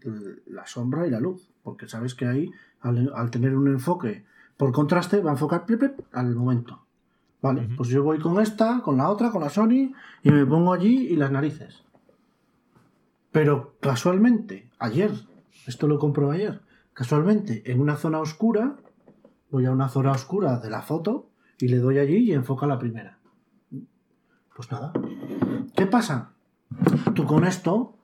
[0.46, 4.26] la sombra y la luz, porque sabes que ahí, al, tener un enfoque
[4.58, 5.66] por contraste, va a enfocar
[6.14, 6.86] al momento.
[7.42, 10.74] Vale, pues yo voy con esta, con la otra, con la Sony, y me pongo
[10.74, 11.84] allí y las narices.
[13.32, 15.12] Pero casualmente, ayer,
[15.68, 16.62] esto lo compro ayer,
[16.94, 18.78] casualmente, en una zona oscura,
[19.52, 21.30] voy a una zona oscura de la foto
[21.60, 23.20] y le doy allí y enfoca la primera.
[24.56, 24.94] Pues nada.
[25.76, 26.32] ¿Qué pasa?
[27.14, 27.98] Tú con esto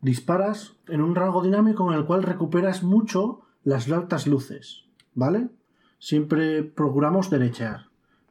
[0.00, 4.84] disparas en un rango dinámico en el cual recuperas mucho las altas luces,
[5.14, 5.48] ¿vale?
[5.98, 7.88] Siempre procuramos derechear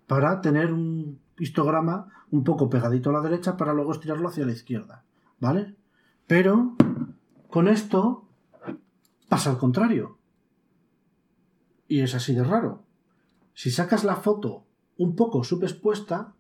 [0.08, 4.54] para tener un histograma un poco pegadito a la derecha para luego estirarlo hacia la
[4.54, 5.04] izquierda,
[5.42, 5.76] ¿vale?
[6.26, 6.76] Pero
[7.50, 8.30] con esto
[9.28, 10.18] pasa al contrario.
[11.90, 12.84] Y es así de raro.
[13.54, 14.64] Si sacas la foto
[14.98, 16.34] un poco subexpuesta,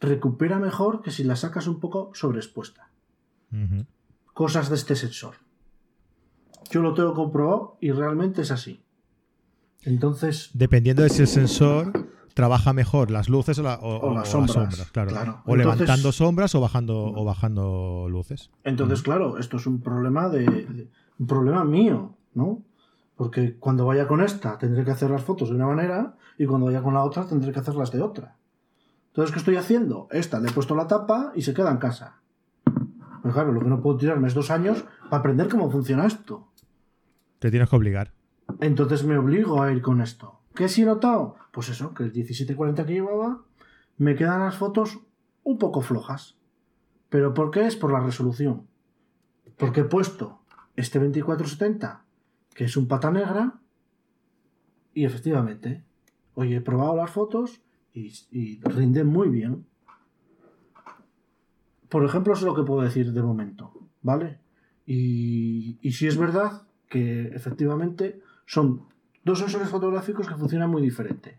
[0.00, 2.90] recupera mejor que si la sacas un poco sobreexpuesta.
[4.32, 5.36] Cosas de este sensor.
[6.70, 8.82] Yo lo tengo comprobado y realmente es así.
[9.82, 10.50] Entonces.
[10.54, 11.92] Dependiendo de si el sensor
[12.34, 13.78] trabaja mejor las luces o, las,
[14.28, 15.42] sombras, claro.
[15.46, 18.50] O levantando sombras o bajando, o bajando luces.
[18.64, 20.88] Entonces, claro, esto es un problema de,
[21.18, 22.62] un problema mío, ¿no?
[23.16, 26.66] Porque cuando vaya con esta tendré que hacer las fotos de una manera y cuando
[26.66, 28.36] vaya con la otra tendré que hacerlas de otra.
[29.14, 30.08] Entonces, ¿qué estoy haciendo?
[30.10, 32.20] Esta le he puesto la tapa y se queda en casa.
[33.22, 36.48] Pues claro, lo que no puedo tirarme es dos años para aprender cómo funciona esto.
[37.38, 38.12] Te tienes que obligar.
[38.58, 40.40] Entonces me obligo a ir con esto.
[40.56, 41.36] ¿Qué sí he notado?
[41.52, 43.42] Pues eso, que el 1740 que llevaba
[43.98, 44.98] me quedan las fotos
[45.44, 46.36] un poco flojas.
[47.08, 47.76] ¿Pero por qué es?
[47.76, 48.66] Por la resolución.
[49.56, 50.40] Porque he puesto
[50.74, 52.04] este 2470,
[52.52, 53.60] que es un pata negra,
[54.92, 55.84] y efectivamente,
[56.34, 57.63] hoy he probado las fotos
[57.94, 59.64] y, rinde muy bien.
[61.88, 63.72] Por ejemplo, es lo que puedo decir de momento,
[64.02, 64.40] ¿vale?
[64.84, 68.82] Y, y si es verdad que efectivamente son
[69.24, 71.38] dos sensores fotográficos que funcionan muy diferente.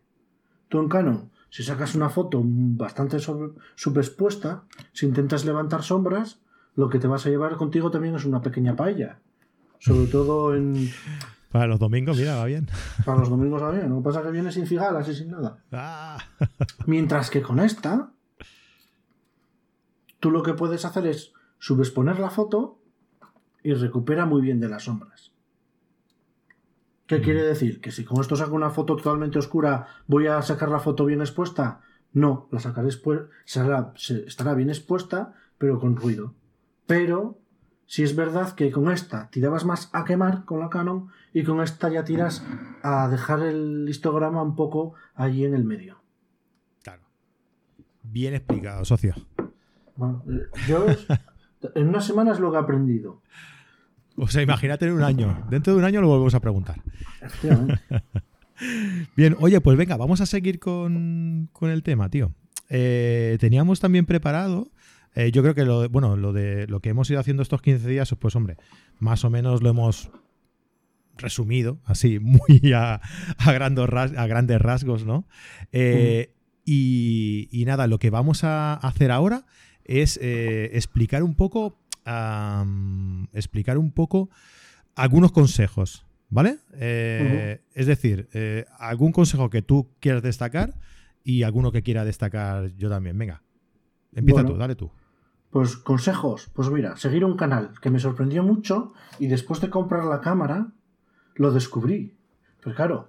[0.69, 6.39] Tú en Canon, si sacas una foto bastante subexpuesta, si intentas levantar sombras,
[6.75, 9.19] lo que te vas a llevar contigo también es una pequeña paella.
[9.79, 10.89] Sobre todo en,
[11.55, 12.67] para los domingos, mira, va bien.
[13.05, 13.89] Para los domingos va bien.
[13.89, 15.63] Lo que pasa es que viene sin cigalas y sin nada.
[15.71, 16.17] Ah.
[16.85, 18.11] Mientras que con esta,
[20.19, 22.81] tú lo que puedes hacer es subexponer la foto
[23.63, 25.31] y recupera muy bien de las sombras.
[27.07, 27.45] ¿Qué quiere mm.
[27.45, 27.79] decir?
[27.79, 31.21] Que si con esto saco una foto totalmente oscura, voy a sacar la foto bien
[31.21, 31.79] expuesta.
[32.11, 36.33] No, la sacaré estará bien expuesta, pero con ruido.
[36.85, 37.39] Pero
[37.87, 41.61] si es verdad que con esta tirabas más a quemar con la Canon y con
[41.61, 42.45] esta ya tiras
[42.81, 46.01] a dejar el histograma un poco allí en el medio.
[46.83, 47.03] Claro.
[48.03, 49.13] Bien explicado, socio.
[49.95, 50.85] Bueno, eh, yo
[51.75, 53.21] en unas semanas lo que he aprendido.
[54.17, 55.45] O sea, imagínate en un año.
[55.49, 56.81] Dentro de un año lo volvemos a preguntar.
[59.15, 62.31] Bien, oye, pues venga, vamos a seguir con, el tema, tío.
[62.69, 64.69] Eh, teníamos también preparado
[65.15, 67.87] eh, yo creo que lo, bueno, lo de lo que hemos ido haciendo estos 15
[67.87, 68.57] días, pues hombre,
[68.99, 70.11] más o menos lo hemos
[71.17, 73.01] resumido, así, muy a,
[73.37, 75.25] a, grandes, rasgos, ¿no?
[75.71, 76.33] Eh,
[76.65, 79.45] y, nada, lo que vamos a hacer ahora
[79.85, 81.79] es eh, explicar un poco.
[83.33, 84.29] explicar un poco
[84.95, 86.57] algunos consejos, ¿vale?
[87.73, 88.27] Es decir,
[88.77, 90.73] algún consejo que tú quieras destacar
[91.23, 93.17] y alguno que quiera destacar yo también.
[93.17, 93.43] Venga,
[94.13, 94.91] empieza tú, dale tú.
[95.55, 100.03] Pues consejos, pues mira, seguir un canal que me sorprendió mucho y después de comprar
[100.03, 100.73] la cámara
[101.35, 102.13] lo descubrí.
[102.61, 103.07] Pues claro,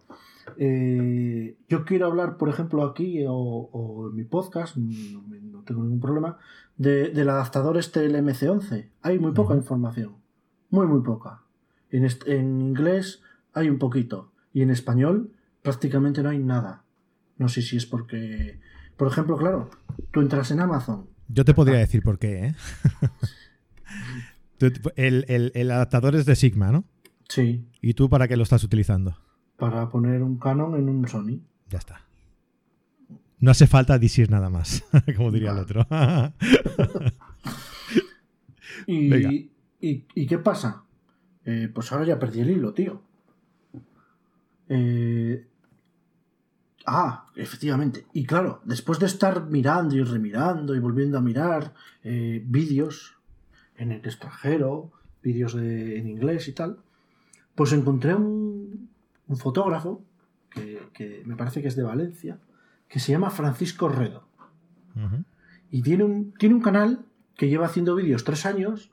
[0.57, 6.39] eh, yo quiero hablar, por ejemplo, aquí o, en mi podcast, no, tengo ningún problema,
[6.77, 8.91] del adaptador este MC11.
[9.03, 10.15] Hay muy poca información,
[10.71, 11.43] muy, muy poca.
[11.91, 13.23] En, en inglés
[13.55, 15.33] hay un poquito y en español
[15.63, 16.85] prácticamente no hay nada.
[17.39, 18.61] No sé si es porque,
[18.97, 19.69] por ejemplo, claro,
[20.13, 22.55] tú entras en Amazon yo te podría decir por qué, ¿eh?
[24.97, 26.85] el, adaptador es de Sigma, ¿no?
[27.29, 27.65] Sí.
[27.81, 29.17] ¿Y tú para qué lo estás utilizando?
[29.57, 31.41] Para poner un Canon en un Sony.
[31.69, 32.03] Ya está.
[33.39, 34.85] No hace falta decir nada más,
[35.17, 35.87] como diría el otro.
[38.87, 39.51] y,
[39.81, 40.85] y, qué pasa?
[41.45, 43.03] Eh, pues ahora ya perdí el hilo, tío.
[44.69, 45.47] Eh,
[46.87, 48.07] Ah, efectivamente.
[48.13, 51.75] Y claro, después de estar mirando y remirando y volviendo a mirar
[52.05, 53.17] eh, vídeos
[53.77, 56.79] en el extranjero, vídeos en inglés y tal,
[57.57, 58.89] pues encontré un,
[59.37, 60.05] fotógrafo
[60.51, 62.39] que, me parece que es de Valencia,
[62.89, 64.25] que se llama Francisco Redo.
[65.73, 68.91] Y tiene un, tiene un canal que lleva haciendo vídeos tres años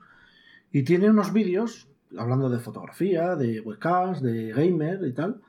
[0.72, 1.88] y tiene unos vídeos
[2.18, 5.40] hablando de fotografía, de webcams, de gamer y tal.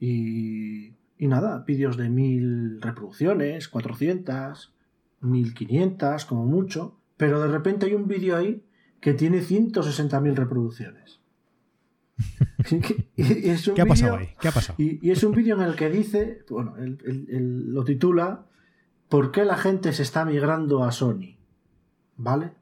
[0.00, 4.72] Y y nada, vídeos de mil reproducciones, 400,
[5.20, 8.64] 1500 como mucho, pero de repente hay un vídeo ahí
[9.02, 11.20] que tiene 160.000 reproducciones.
[13.16, 14.30] ¿Qué ha pasado ahí?
[14.40, 14.76] ¿Qué ha pasado?
[14.78, 18.46] Y, es un vídeo en el que dice, bueno, lo titula
[19.10, 21.36] ¿Por qué la gente se está migrando a Sony?
[22.16, 22.52] ¿Vale?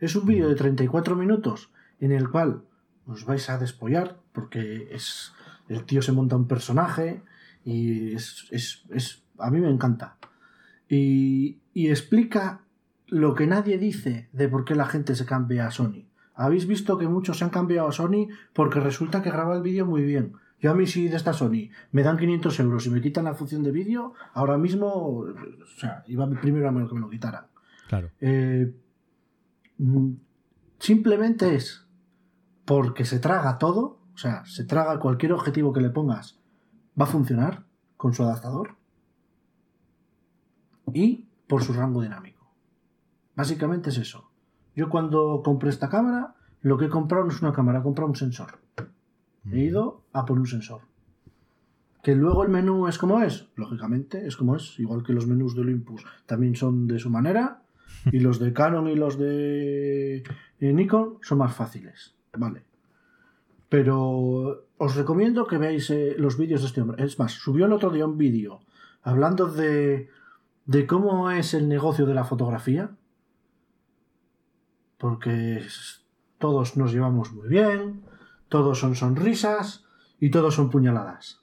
[0.00, 2.62] Es un vídeo de 34 minutos en el cual
[3.06, 5.34] os vais a despollar porque es
[5.68, 7.22] el tío se monta un personaje,
[7.68, 10.16] y es, a mí me encanta.
[10.88, 12.62] Y, explica
[13.06, 16.06] lo que nadie dice de por qué la gente se cambia a Sony.
[16.34, 19.84] Habéis visto que muchos se han cambiado a Sony porque resulta que graba el vídeo
[19.84, 20.32] muy bien.
[20.60, 23.34] Yo a mí sí de esta Sony me dan 500 euros y me quitan la
[23.34, 25.34] función de vídeo, ahora mismo, o
[25.76, 27.46] sea, iba primero a menos que me lo quitaran.
[27.86, 28.10] Claro.
[28.20, 28.74] Eh,
[30.78, 31.86] simplemente es
[32.64, 36.38] porque se traga todo, o sea, se traga cualquier objetivo que le pongas
[36.98, 37.64] va a funcionar
[37.96, 38.76] con su adaptador
[40.92, 42.52] y por su rango dinámico.
[43.36, 44.30] Básicamente es eso.
[44.74, 48.10] Yo cuando compré esta cámara, lo que he comprado no es una cámara, he comprado
[48.10, 48.58] un sensor.
[49.50, 50.82] He ido a por un sensor.
[52.02, 55.54] Que luego el menú es como es, lógicamente, es como es, igual que los menús
[55.54, 57.62] de Olympus también son de su manera,
[58.06, 60.22] y los de Canon y los de
[60.60, 62.14] Nikon son más fáciles.
[62.36, 62.67] Vale.
[63.68, 67.04] Pero os recomiendo que veáis eh, los vídeos de este hombre.
[67.04, 68.60] Es más, subió el otro día un vídeo
[69.02, 70.08] hablando de,
[70.64, 72.90] de cómo es el negocio de la fotografía.
[74.96, 75.62] Porque
[76.38, 78.02] todos nos llevamos muy bien,
[78.48, 79.84] todos son sonrisas
[80.18, 81.42] y todos son puñaladas.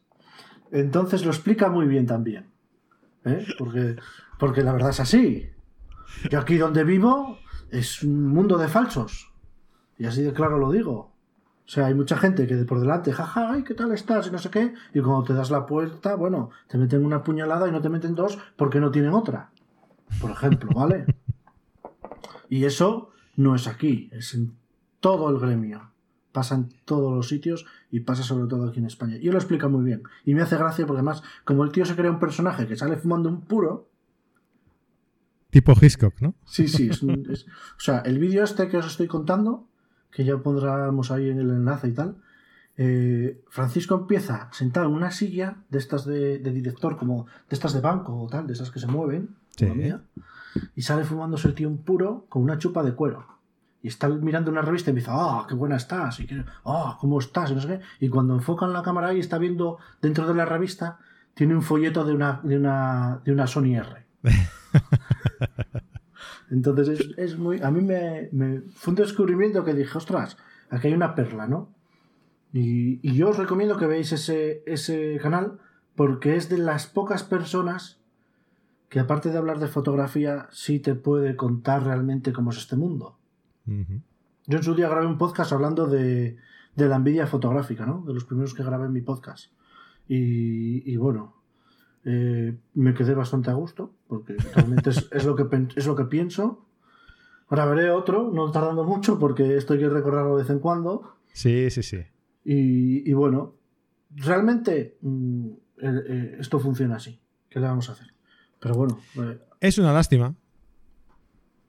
[0.72, 2.52] Entonces lo explica muy bien también.
[3.24, 3.46] ¿eh?
[3.58, 3.96] Porque,
[4.40, 5.50] porque la verdad es así.
[6.30, 9.32] Yo aquí donde vivo es un mundo de falsos.
[9.98, 11.15] Y así de claro lo digo.
[11.66, 14.28] O sea, hay mucha gente que de por delante, jaja, ay, ¿qué tal estás?
[14.28, 14.74] Y no sé qué.
[14.94, 18.14] Y cuando te das la puerta, bueno, te meten una puñalada y no te meten
[18.14, 19.50] dos porque no tienen otra.
[20.22, 21.06] Por ejemplo, ¿vale?
[22.50, 24.54] y eso no es aquí, es en
[25.00, 25.92] todo el gremio.
[26.32, 29.16] Pasa en todos los sitios y pasa sobre todo aquí en España.
[29.16, 30.04] Y lo explica muy bien.
[30.24, 32.98] Y me hace gracia porque además, como el tío se crea un personaje que sale
[32.98, 33.90] fumando un puro.
[35.50, 36.36] Tipo Hitchcock, ¿no?
[36.46, 36.90] Sí, sí.
[36.92, 39.70] o sea, el vídeo este que os estoy contando
[40.16, 42.16] que ya pondremos ahí en el enlace y tal.
[42.78, 47.82] Eh, Francisco empieza sentado en una silla de estas de, director, como de estas de
[47.82, 49.36] banco o tal, de esas que se mueven,
[50.74, 53.28] y sale fumándose el tío un puro con una chupa de cuero.
[53.82, 56.20] Y está mirando una revista y me dice, ¡ah, qué buena estás!
[56.22, 56.28] Y
[56.64, 57.52] ¡ah, cómo estás!
[57.52, 57.80] Y, no sé qué.
[58.06, 60.98] y cuando enfocan la cámara ahí está viendo dentro de la revista,
[61.34, 64.06] tiene un folleto de una, de una, de una Sony R.
[66.52, 67.62] Entonces es, muy.
[67.62, 70.38] A mí me, fue un descubrimiento que dije, ostras,
[70.70, 71.70] aquí hay una perla, ¿no?
[72.54, 75.60] Y, yo os recomiendo que veáis ese, ese canal
[75.96, 78.00] porque es de las pocas personas
[78.90, 83.18] que aparte de hablar de fotografía sí te puede contar realmente cómo es este mundo.
[83.66, 86.38] Yo en su día grabé un podcast hablando de,
[86.76, 88.04] de, la envidia fotográfica, ¿no?
[88.06, 89.52] De los primeros que grabé en mi podcast.
[90.08, 91.34] Y, y bueno,
[92.08, 96.64] eh, me quedé bastante a gusto, porque realmente es, lo que, es lo que pienso.
[97.48, 101.16] Ahora veré otro, no tardando mucho, porque esto hay que recordarlo de vez en cuando.
[101.34, 101.98] Sí, sí, sí.
[102.44, 103.56] Y, bueno,
[104.12, 105.50] realmente mm,
[105.82, 107.20] eh, esto funciona así.
[107.50, 108.14] ¿Qué le vamos a hacer?
[108.60, 109.00] Pero bueno.
[109.16, 110.36] Eh, es una lástima,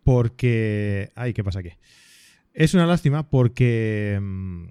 [0.05, 1.13] porque...
[1.15, 1.71] Ay, ¿qué pasa aquí?
[2.53, 4.67] Es una lástima porque mm,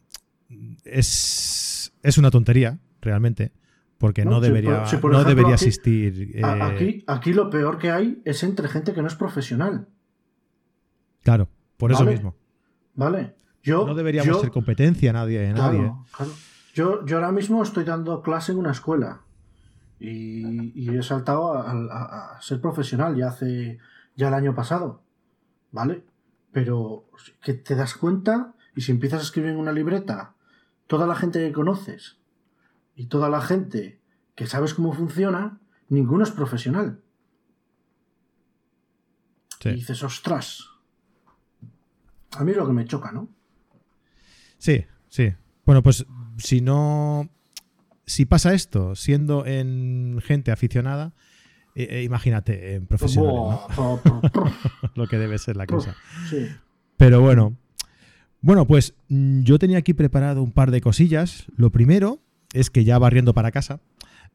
[0.84, 3.52] es, es una tontería, realmente
[3.98, 6.32] porque no, debería, no debería existir.
[6.36, 9.88] Eh, aquí, aquí lo peor que hay es entre gente que no es profesional.
[11.24, 12.36] Claro, por eso mismo.
[12.94, 13.36] Vale.
[13.64, 15.52] Yo, no deberíamos ser competencia nadie.
[15.54, 15.92] nadie.
[16.74, 19.22] Yo, yo ahora mismo estoy dando clase en una escuela
[20.00, 23.80] y, he saltado a, ser profesional ya hace
[24.16, 25.02] ya el año pasado.
[25.72, 26.04] ¿Vale?
[26.52, 27.06] Pero
[27.42, 30.36] que te das cuenta y si empiezas a escribir en una libreta
[30.88, 32.18] toda la gente que conoces
[32.96, 34.00] y toda la gente
[34.36, 37.02] que sabes cómo funciona, ninguno es profesional.
[39.64, 40.70] Y dices, ostras.
[42.38, 43.30] A mí es lo que me choca, ¿no?
[44.58, 45.34] Sí, sí.
[45.66, 46.06] Bueno, pues
[46.38, 47.30] si no.
[48.06, 51.14] Si pasa esto siendo en gente aficionada,
[51.74, 53.60] eh, eh, imagínate en profesionales.
[54.96, 55.96] lo que debe ser la cosa.
[56.30, 56.48] Sí.
[56.98, 57.58] Pero bueno.
[58.42, 61.48] Bueno, pues mm, yo tenía aquí preparado un par de cosillas.
[61.56, 62.22] Lo primero
[62.54, 63.82] es que ya barriendo para casa,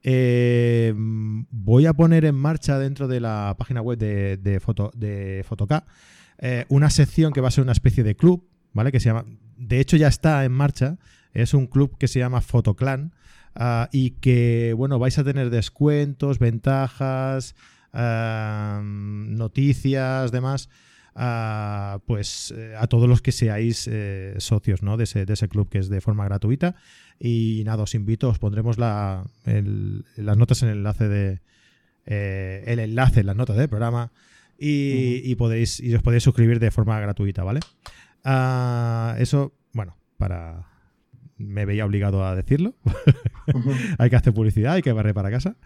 [0.03, 5.45] eh, voy a poner en marcha dentro de la página web de, de, Foto, de
[6.39, 8.93] eh, una sección que va a ser una especie de club, ¿vale?
[8.93, 10.99] Que se llama, de hecho ya está en marcha,
[11.33, 13.13] es un club que se llama Fotoclan
[13.55, 17.55] ah, y que, bueno, vais a tener descuentos, ventajas,
[17.93, 20.71] ah, noticias, demás
[21.23, 24.97] a, pues, eh, a todos los que seáis eh, socios ¿no?
[24.97, 26.77] de, ese, de, ese, club que es de forma gratuita.
[27.19, 31.41] Y nada, os invito, os pondremos la, las notas en el enlace de
[32.07, 34.11] eh, el enlace en las notas del programa
[34.59, 37.61] y, podéis y os podéis suscribir de forma gratuita, ¿vale?
[38.25, 40.69] Ah, eso, bueno, para
[41.37, 42.77] me veía obligado a decirlo.
[43.99, 45.57] hay que hacer publicidad, hay que barrer para casa.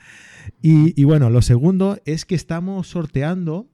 [0.60, 3.68] Y, y, bueno, lo segundo es que estamos sorteando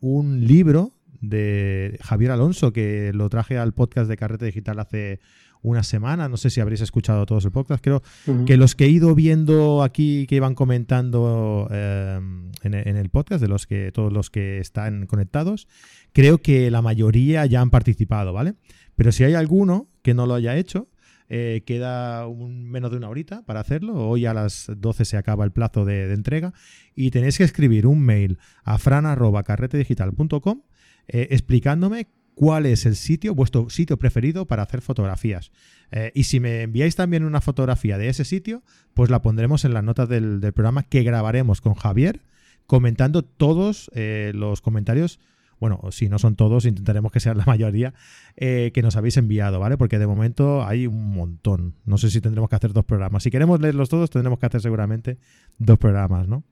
[0.00, 5.20] un libro de Javier Alonso que lo traje al podcast de Carrete Digital hace
[5.62, 6.28] una semana.
[6.28, 7.82] No sé si habréis escuchado todos el podcast.
[7.82, 8.02] Creo
[8.46, 12.20] que los que he ido viendo aquí que iban comentando eh,
[12.62, 15.68] en, el podcast, de los que todos los que están conectados,
[16.12, 18.54] creo que la mayoría ya han participado, ¿vale?
[18.96, 20.88] Pero si hay alguno que no lo haya hecho,
[21.32, 23.94] eh, queda un, menos de una horita para hacerlo.
[24.08, 26.52] Hoy a las 12 se acaba el plazo de, entrega.
[26.96, 30.62] Y tenéis que escribir un mail a fran.carretedigital.com
[31.06, 35.52] eh, explicándome cuál es el sitio, vuestro sitio preferido para hacer fotografías.
[35.92, 39.72] Eh, y si me enviáis también una fotografía de ese sitio, pues la pondremos en
[39.72, 42.24] las notas del, programa que grabaremos con Javier,
[42.66, 45.20] comentando todos los comentarios
[45.60, 47.92] bueno, si no son todos, intentaremos que sean la mayoría
[48.36, 49.76] eh, que nos habéis enviado, ¿vale?
[49.76, 51.74] Porque de momento hay un montón.
[51.84, 53.22] No sé si tendremos que hacer dos programas.
[53.22, 55.18] Si queremos leerlos todos, tendremos que hacer seguramente
[55.58, 56.42] dos programas, ¿no?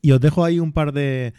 [0.00, 1.34] Y os dejo ahí un par de,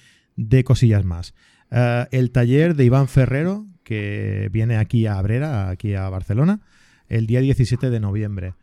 [0.64, 1.34] cosillas más.
[1.72, 6.62] Eh, el taller de Iván Ferrero, que viene aquí a Abrera, aquí a Barcelona,
[7.10, 8.54] el día 17 de noviembre.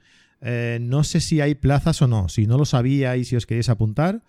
[0.40, 2.28] Eh, no sé si hay plazas o no.
[2.28, 4.22] Si no lo sabíais y os queréis apuntar,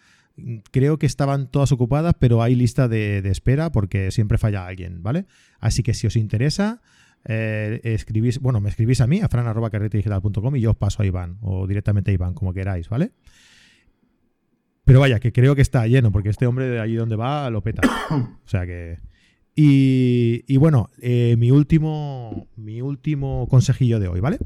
[0.72, 5.26] creo que estaban todas ocupadas, pero hay lista de, espera porque siempre falla alguien, ¿vale?
[5.60, 6.82] Así que si os interesa,
[7.26, 11.38] eh, escribís, bueno, me escribís a mí, a fran.carretedigital.com y yo os paso a Iván,
[11.42, 13.12] o directamente a Iván, como queráis, ¿vale?
[14.86, 17.62] Pero vaya, que creo que está lleno, porque este hombre de allí donde va lo
[17.62, 17.82] peta.
[18.46, 19.00] O sea que.
[19.54, 24.40] Y, bueno, eh, mi, último, mi último consejillo de hoy, ¿vale?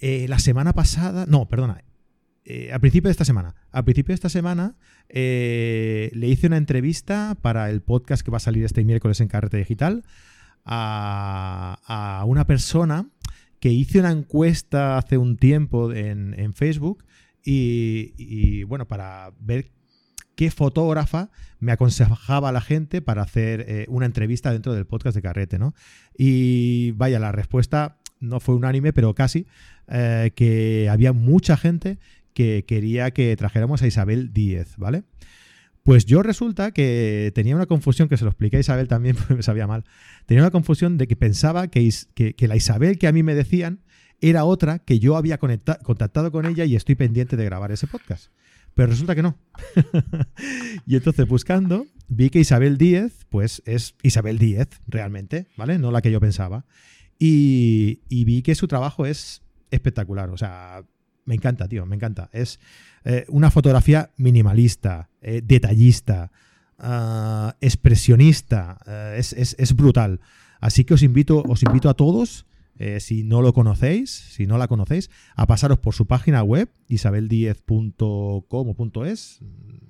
[0.00, 1.84] Eh, la semana pasada, no, perdona,
[2.44, 4.76] eh, a principio de esta semana, a principio de esta semana
[5.08, 9.58] le hice una entrevista para el podcast que va a salir este miércoles en Carrete
[9.58, 10.04] Digital
[10.64, 13.08] a, una persona
[13.60, 17.04] que hice una encuesta hace un tiempo en, Facebook
[17.44, 19.70] y, bueno, para ver
[20.34, 21.30] qué fotógrafa
[21.60, 25.74] me aconsejaba la gente para hacer eh, una entrevista dentro del podcast de Carrete, ¿no?
[26.16, 29.46] Y vaya, la respuesta no fue unánime, pero casi,
[29.88, 31.98] eh, que había mucha gente
[32.34, 35.04] que quería que trajéramos a Isabel Díez, ¿vale?
[35.82, 39.34] Pues yo resulta que tenía una confusión, que se lo expliqué a Isabel también, porque
[39.34, 39.84] me sabía mal.
[40.26, 43.80] Tenía una confusión de que pensaba que, que, la Isabel que a mí me decían
[44.20, 48.32] era otra que yo había contactado con ella y estoy pendiente de grabar ese podcast.
[48.74, 49.36] Pero resulta que no.
[50.86, 55.78] y entonces buscando, vi que Isabel Díez, pues es Isabel Díez, realmente, ¿vale?
[55.78, 56.64] No la que yo pensaba.
[57.18, 60.30] Y, y vi que su trabajo es espectacular.
[60.30, 60.84] O sea,
[61.24, 62.28] me encanta, tío, me encanta.
[62.32, 62.58] Es
[63.04, 66.32] eh, una fotografía minimalista, eh, detallista,
[66.78, 68.78] ah, expresionista.
[68.86, 70.20] Eh, es, brutal.
[70.60, 72.46] Así que os invito, os invito a todos,
[72.98, 78.40] si no lo conocéis, si no la conocéis, a pasaros por su página web, isabel10.com
[78.40, 79.40] o .es.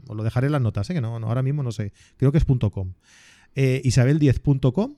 [0.08, 1.92] Os lo dejaré en las notas, que no, ahora mismo no sé.
[2.16, 2.92] Creo que es .com.
[3.54, 4.96] isabel10.com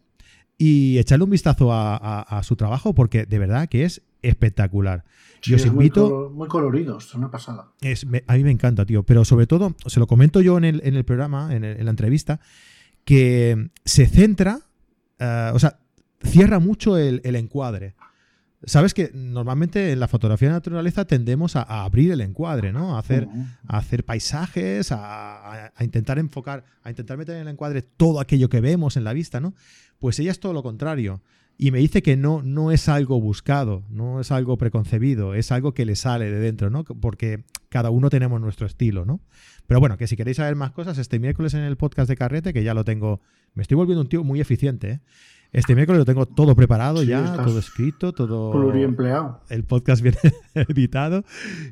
[0.58, 5.04] y echarle un vistazo a, su trabajo porque de verdad que es espectacular.
[5.42, 6.30] Yo os invito.
[6.34, 7.68] Muy, coloridos, es una pasada.
[7.80, 9.02] Es, a mí me encanta, tío.
[9.02, 12.40] Pero sobre todo, se lo comento yo en el, en el programa, en, la entrevista,
[13.04, 14.60] que se centra,
[15.18, 15.78] eh, o sea,
[16.22, 17.94] cierra mucho el, encuadre.
[18.66, 22.96] Sabes que normalmente en la fotografía de naturaleza tendemos a, abrir el encuadre, ¿no?
[22.96, 23.28] A hacer,
[23.68, 28.48] a hacer paisajes, a, a, intentar enfocar, a intentar meter en el encuadre todo aquello
[28.48, 29.54] que vemos en la vista, ¿no?
[29.98, 31.20] Pues ella es todo lo contrario
[31.56, 35.72] y me dice que no, no es algo buscado, no es algo preconcebido, es algo
[35.72, 36.84] que le sale de dentro, ¿no?
[36.84, 39.20] Porque cada uno tenemos nuestro estilo, ¿no?
[39.66, 42.52] Pero bueno, que si queréis saber más cosas, este miércoles en el podcast de Carrete,
[42.52, 43.20] que ya lo tengo,
[43.54, 45.00] me estoy volviendo un tío muy eficiente, ¿eh?
[45.54, 48.50] Este miércoles lo tengo todo preparado ya, todo escrito, todo.
[48.50, 49.40] Pluriempleado.
[49.48, 50.18] El podcast viene
[50.54, 51.22] editado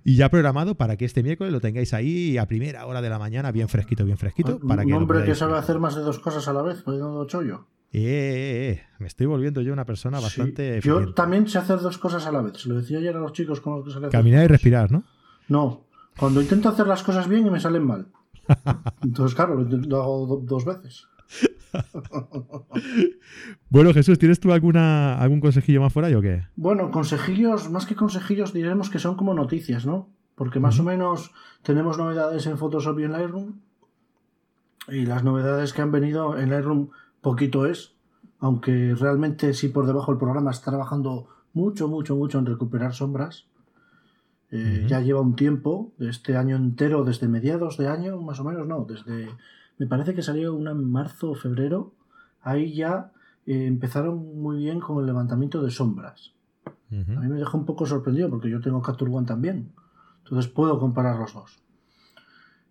[0.04, 3.18] y ya programado para que este miércoles lo tengáis ahí a primera hora de la
[3.18, 4.60] mañana, bien fresquito, bien fresquito.
[4.60, 7.66] Para un hombre que sabe hacer más de dos cosas a la vez, poniendo chollo.
[7.94, 10.80] Eh, eh, eh, me estoy volviendo yo una persona bastante.
[10.80, 12.54] Yo también sé hacer dos cosas a la vez.
[12.56, 15.04] Se lo decía ayer a los chicos con los que Caminar y respirar, ¿no?
[15.48, 15.84] No.
[16.18, 18.06] Cuando intento hacer las cosas bien y me salen mal.
[19.02, 21.06] Entonces, claro, lo, hago dos veces.
[23.68, 26.46] bueno, Jesús, ¿tienes tú alguna, algún consejillo más fuera o qué?
[26.56, 30.08] Bueno, consejillos, más que consejillos, diremos que son como noticias, ¿no?
[30.34, 31.32] Porque más o menos
[31.62, 33.60] tenemos novedades en Photoshop y en Lightroom.
[34.88, 36.88] Y las novedades que han venido en Lightroom
[37.22, 37.94] poquito es,
[38.38, 43.46] aunque realmente sí por debajo del programa está trabajando mucho, mucho, mucho en recuperar sombras.
[44.50, 48.66] Eh, ya lleva un tiempo, este año entero, desde mediados de año, más o menos,
[48.66, 49.30] no, desde,
[49.78, 51.94] me parece que salió una en marzo o febrero,
[52.42, 53.12] ahí ya
[53.46, 56.34] eh, empezaron muy bien con el levantamiento de sombras.
[56.90, 59.72] A mí me dejó un poco sorprendido porque yo tengo Capture One también,
[60.22, 61.58] entonces puedo comparar los dos.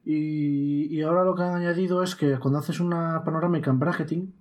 [0.05, 4.33] Y, y, ahora lo que han añadido es que cuando haces una panorámica en bracketing,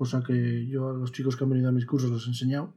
[0.00, 2.72] cosa que yo a los chicos que han venido a mis cursos les he enseñado,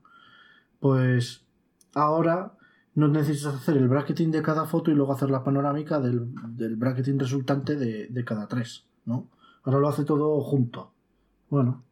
[0.82, 1.46] pues
[1.94, 2.58] ahora
[2.96, 6.20] no necesitas hacer el bracketing de cada foto y luego hacer la panorámica del,
[6.76, 9.30] bracketing resultante de, de, cada tres, ¿no?
[9.64, 10.92] Ahora lo hace todo junto.
[11.50, 11.86] Bueno,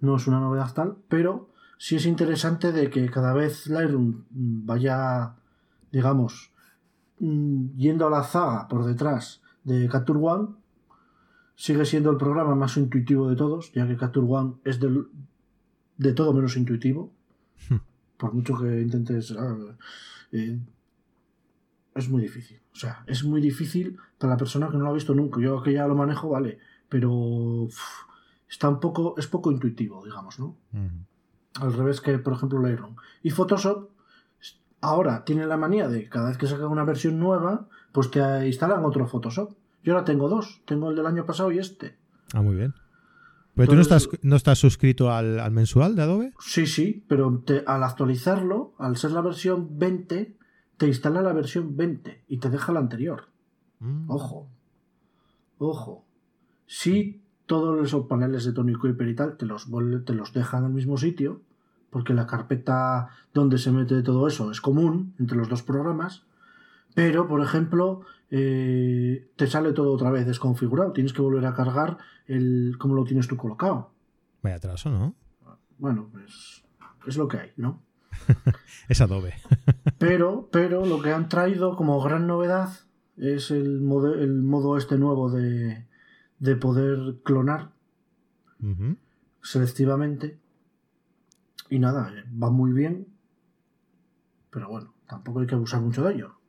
[0.00, 5.34] no es una novedad tal, pero sí es interesante de que cada vez Lightroom vaya,
[5.90, 6.54] digamos,
[7.18, 10.61] mm, yendo a la zaga por detrás de Capture One
[11.54, 16.32] Sigue siendo el programa más intuitivo de todos, ya que Capture One es de todo
[16.32, 17.12] menos intuitivo.
[17.68, 17.76] Hmm.
[18.16, 19.32] Por mucho que intentes.
[19.32, 19.56] Ah,
[20.32, 20.58] eh,
[21.94, 22.60] es muy difícil.
[22.72, 25.40] O sea, es muy difícil para la persona que no lo ha visto nunca.
[25.40, 26.58] Yo que ya lo manejo, vale.
[26.88, 27.68] Pero
[28.48, 29.14] está un poco.
[29.18, 30.56] es poco intuitivo, digamos, ¿no?
[30.72, 31.04] Hmm.
[31.60, 32.96] Al revés que, por ejemplo, Lightroom.
[33.22, 33.90] Y Photoshop
[34.82, 38.84] ahora tiene la manía de cada vez que sacan una versión nueva, pues te instalan
[38.84, 39.54] otro Photoshop.
[39.82, 40.62] Yo ahora tengo dos.
[40.64, 41.96] Tengo el del año pasado y este.
[42.32, 42.74] Ah, muy bien.
[43.54, 46.32] ¿Pero tú no estás, no estás suscrito al, mensual de Adobe?
[46.40, 50.38] Sí, sí, pero al actualizarlo, al ser la versión 20,
[50.78, 53.28] te instala la versión 20 y te deja la anterior.
[53.80, 54.10] Mm.
[54.10, 54.48] Ojo.
[55.58, 56.06] ojo,
[56.66, 59.68] si todos esos paneles de Tony Kuiper y tal te los,
[60.06, 61.42] te los dejan en el mismo sitio,
[61.90, 66.24] porque la carpeta donde se mete todo eso es común entre los dos programas,
[66.94, 68.02] pero, por ejemplo,
[68.34, 70.92] eh, te sale todo otra vez desconfigurado.
[70.92, 73.92] Tienes que volver a cargar el cómo lo tienes tú colocado.
[74.42, 75.14] Vaya atraso, ¿no?
[75.76, 76.64] Bueno, pues
[77.06, 77.82] es lo que hay, ¿no?
[78.88, 79.34] es Adobe.
[79.98, 82.70] pero, pero lo que han traído como gran novedad
[83.18, 85.86] es el modo, el modo este nuevo de,
[86.38, 87.72] de poder clonar
[89.42, 90.38] selectivamente.
[91.68, 92.10] Y nada,
[92.42, 93.08] va muy bien.
[94.50, 96.41] Pero bueno, tampoco hay que abusar mucho de ello.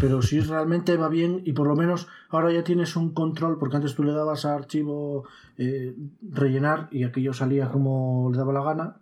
[0.00, 3.76] Pero si realmente va bien y por lo menos ahora ya tienes un control, porque
[3.76, 5.24] antes tú le dabas a archivo
[5.56, 8.96] eh, rellenar y aquello salía como le daba la gana.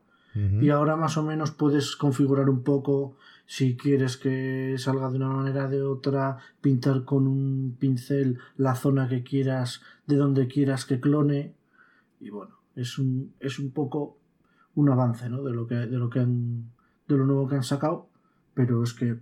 [0.60, 3.16] Y ahora más o menos puedes configurar un poco
[3.46, 9.08] si quieres que salga de una manera de otra, pintar con un pincel la zona
[9.08, 11.54] que quieras, de donde quieras que clone.
[12.20, 14.18] Y bueno, es un, es un poco
[14.74, 15.42] un avance ¿no?
[15.42, 16.70] de lo que de lo que han,
[17.08, 18.08] de lo nuevo que han sacado.
[18.52, 19.16] Pero es que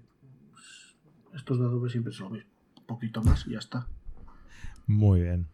[1.35, 2.51] estos de Adobe siempre son lo mismo.
[2.79, 3.87] Un poquito más y ya está.
[4.87, 5.47] Muy bien.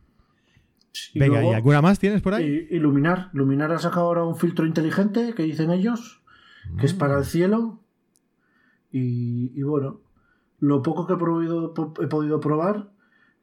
[1.14, 2.66] Venga, ¿y alguna más tienes por ahí?
[2.70, 3.30] Iluminar.
[3.32, 6.22] Iluminar ha sacado ahora un filtro inteligente que dicen ellos,
[6.78, 7.24] que es para el mm.
[7.24, 7.80] cielo.
[8.92, 10.00] Y, bueno,
[10.58, 12.90] lo poco que he, he podido probar,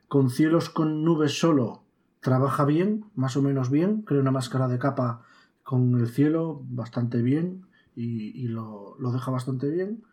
[0.07, 1.83] con cielos con nubes solo,
[2.19, 4.01] trabaja bien, más o menos bien.
[4.01, 5.23] Crea una máscara de capa
[5.63, 7.65] con el cielo bastante bien
[7.95, 10.03] y, lo, lo, deja bastante bien.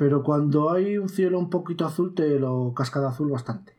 [0.00, 3.76] Pero cuando hay un cielo un poquito azul, te lo casca de azul bastante.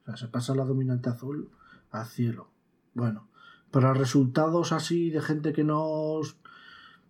[0.00, 1.50] O sea, se pasa la dominante azul
[1.90, 2.48] al cielo.
[2.94, 3.28] Bueno,
[3.70, 6.22] para resultados así de gente que no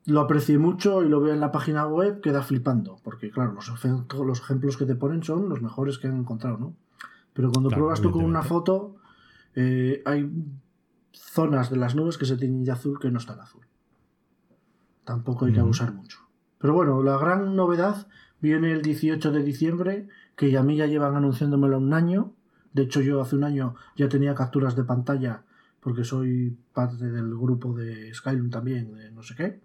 [0.04, 2.96] lo aprecie mucho y lo vea en la página web, queda flipando.
[3.04, 3.72] Porque, claro, los,
[4.26, 6.74] los ejemplos que te ponen son los mejores que han encontrado, ¿no?
[7.32, 8.96] Pero cuando pruebas tú con una foto,
[9.54, 10.28] eh, hay
[11.12, 13.64] zonas de las nubes que se tienen de azul que no están azul.
[15.04, 16.18] Tampoco hay que abusar mucho.
[16.58, 18.08] Pero bueno, la gran novedad
[18.40, 22.32] Viene el 18 de diciembre, que a mí ya llevan anunciándomelo un año.
[22.72, 25.42] De hecho, yo hace un año ya tenía capturas de pantalla
[25.80, 29.60] porque soy parte del grupo de Skyrim también, de no sé qué.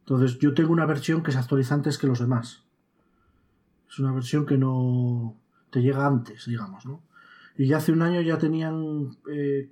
[0.00, 2.64] Entonces, yo tengo una versión que se actualiza antes que los demás.
[3.88, 5.36] Es una versión que no
[5.70, 7.02] te llega antes, digamos, ¿no?
[7.56, 9.70] Y ya hace un año ya tenían, eh,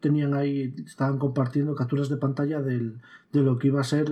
[0.00, 2.92] tenían ahí, estaban compartiendo capturas de pantalla de
[3.32, 4.10] lo que iba a ser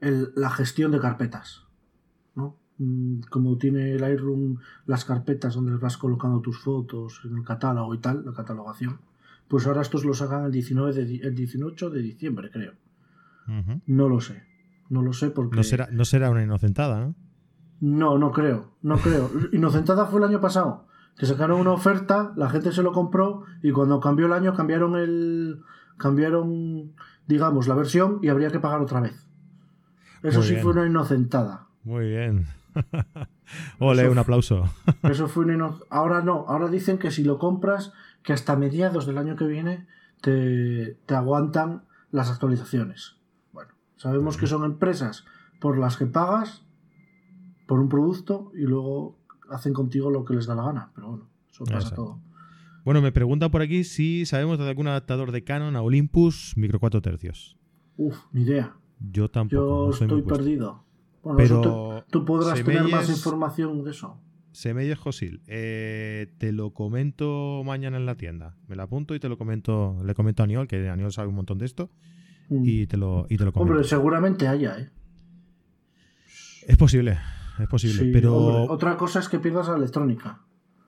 [0.00, 1.64] eh, la gestión de carpetas.
[2.78, 4.56] Mm, como tiene el Lightroom
[4.86, 8.98] las carpetas donde vas colocando tus fotos en el catálogo y tal, la catalogación,
[9.46, 12.72] pues ahora estos los hagan el, 19 de, el 18 de diciembre, creo.
[13.86, 14.42] No lo sé.
[14.88, 15.56] No lo sé porque.
[15.56, 17.14] No será, no será una inocentada, ¿no?
[17.80, 18.72] No, no creo.
[18.82, 19.30] No creo.
[19.52, 20.86] Inocentada fue el año pasado.
[21.16, 24.96] Que sacaron una oferta, la gente se lo compró y cuando cambió el año cambiaron
[24.96, 25.60] el.
[25.98, 26.94] cambiaron,
[27.26, 29.26] digamos, la versión y habría que pagar otra vez.
[30.22, 31.68] Eso sí fue una inocentada.
[31.84, 32.46] Muy bien.
[33.78, 34.64] Ole, un aplauso.
[35.02, 35.44] Eso fue
[35.90, 39.86] Ahora no, ahora dicen que si lo compras, que hasta mediados del año que viene
[40.20, 43.16] te, aguantan las actualizaciones.
[43.52, 45.24] Bueno, sabemos que son empresas
[45.60, 46.64] por las que pagas
[47.66, 49.18] por un producto y luego
[49.50, 50.90] hacen contigo lo que les da la gana.
[50.94, 52.20] Pero bueno, eso pasa todo.
[52.84, 56.78] Bueno, me preguntan por aquí si sabemos de algún adaptador de Canon a Olympus micro
[56.80, 57.56] 4 tercios.
[57.96, 58.74] Uf, ni idea.
[59.00, 59.90] Yo tampoco.
[59.90, 60.83] Yo estoy perdido.
[61.24, 64.20] Bueno, pero tú, podrás tener más información de eso.
[64.52, 68.56] Semelles Josil, eh, te lo comento mañana en la tienda.
[68.68, 71.34] Me la apunto y te lo comento, le comento a Aniol, que Aniol sabe un
[71.34, 71.90] montón de esto,
[72.50, 72.62] mm.
[72.64, 73.72] y, te lo, y te lo comento.
[73.72, 74.90] Hombre, seguramente haya, ¿eh?
[76.68, 77.18] Es posible,
[77.58, 78.64] es posible, pero...
[78.70, 80.42] otra cosa es que pierdas la electrónica.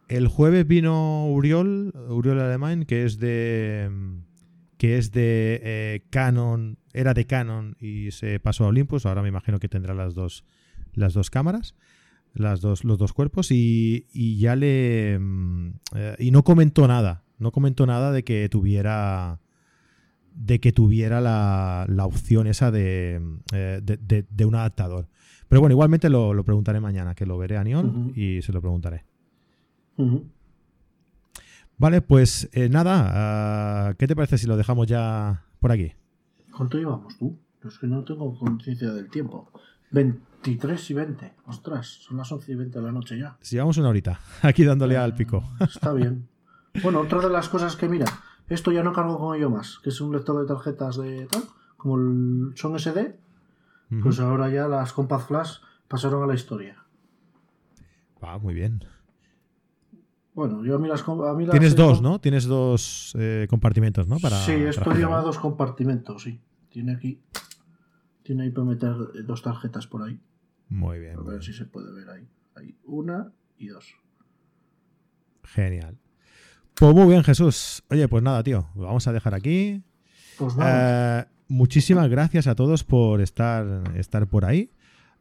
[0.08, 3.90] El jueves vino Uriol, Uriol Alemán, que es de
[4.76, 9.28] que es de eh, Canon, era de Canon y se pasó a Olympus, ahora me
[9.28, 10.44] imagino que tendrá las dos,
[10.94, 11.74] las dos cámaras,
[12.34, 14.06] las dos, los dos cuerpos, y,
[14.38, 15.18] ya le...
[15.18, 19.40] Mm, eh, y no comentó nada, no comentó nada de que tuviera
[20.36, 23.22] de que tuviera la, la opción esa de,
[23.54, 25.08] eh, de, un adaptador.
[25.48, 29.04] Pero bueno, igualmente lo, preguntaré mañana, que lo veré a Neon y se lo preguntaré.
[31.78, 35.92] Vale, pues eh, nada, ah, ¿qué te parece si lo dejamos ya por aquí?
[36.56, 37.38] ¿Cuánto llevamos tú?
[37.66, 39.50] Es que no tengo conciencia del tiempo.
[39.90, 41.34] 23 y 20.
[41.46, 43.36] Ostras, son las 11 y 20 de la noche ya.
[43.40, 45.44] Si llevamos una horita, aquí dándole al pico.
[45.60, 46.28] Está bien.
[46.82, 48.06] Bueno, otra de las cosas que mira,
[48.48, 51.42] esto ya no cargo con ello más, que es un lector de tarjetas de tal,
[51.76, 53.18] como son SD,
[54.02, 55.58] pues ahora ya las Compact Flash
[55.88, 56.84] pasaron a la historia.
[58.20, 58.84] Ah, muy bien.
[60.36, 61.02] Bueno, yo a mí las.
[61.08, 62.20] A mí las Tienes tengo- dos, ¿no?
[62.20, 64.18] Tienes dos eh, compartimentos, ¿no?
[64.18, 66.38] Para, sí, esto para lleva dos compartimentos, sí.
[66.68, 67.20] Tiene aquí.
[68.22, 70.20] Tiene ahí para meter eh, dos tarjetas por ahí.
[70.68, 71.14] Muy bien.
[71.16, 71.42] A ver bien.
[71.42, 72.28] si se puede ver ahí.
[72.54, 73.94] Ahí, una y dos.
[75.44, 75.96] Genial.
[76.74, 77.82] Pues muy bien, Jesús.
[77.88, 78.68] Oye, pues nada, tío.
[78.74, 79.82] Lo vamos a dejar aquí.
[80.36, 81.20] Pues nada.
[81.22, 84.70] Eh, muchísimas gracias a todos por estar, estar por ahí.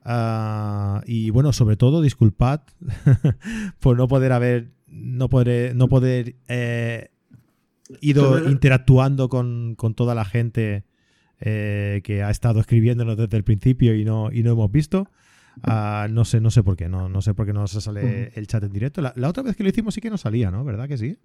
[0.03, 2.61] Ah, y bueno, sobre todo, disculpad
[3.80, 7.09] por no poder haber, no poder, no poder eh,
[8.01, 10.85] ido interactuando con, con toda la gente
[11.41, 15.07] eh, que ha estado escribiéndonos desde el principio y no, y no hemos visto.
[15.63, 18.31] Ah, no sé, no sé por qué, no, no sé por qué no se sale
[18.35, 19.01] el chat en directo.
[19.01, 20.63] La, la otra vez que lo hicimos sí que no salía, ¿no?
[20.65, 21.17] ¿Verdad que sí?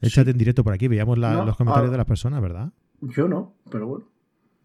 [0.00, 0.14] El Sí.
[0.16, 1.92] chat en directo por aquí, veíamos la- No, los comentarios ah.
[1.92, 2.72] de las personas, ¿verdad?
[3.02, 4.06] Yo no, pero bueno.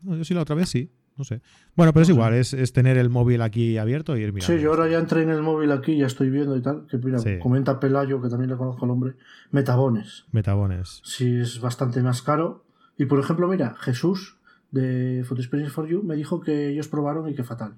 [0.02, 1.42] No, yo sí la otra vez sí, no sé.
[1.76, 2.14] Bueno, pero es sé.
[2.14, 4.54] igual, es, es tener el móvil aquí abierto y ir mirando.
[4.56, 6.86] Sí, yo ahora ya entré en el móvil aquí, ya estoy viendo y tal.
[6.88, 7.40] Que mira, Sí.
[7.40, 9.16] comenta Pelayo, que también le conozco al hombre.
[9.52, 10.26] Metabones.
[10.32, 11.02] Metabones.
[11.04, 12.66] Sí, es bastante más caro.
[12.98, 14.38] Y por ejemplo, mira, Jesús
[14.72, 17.76] de Photo Experience for You me dijo que ellos probaron y que fatal.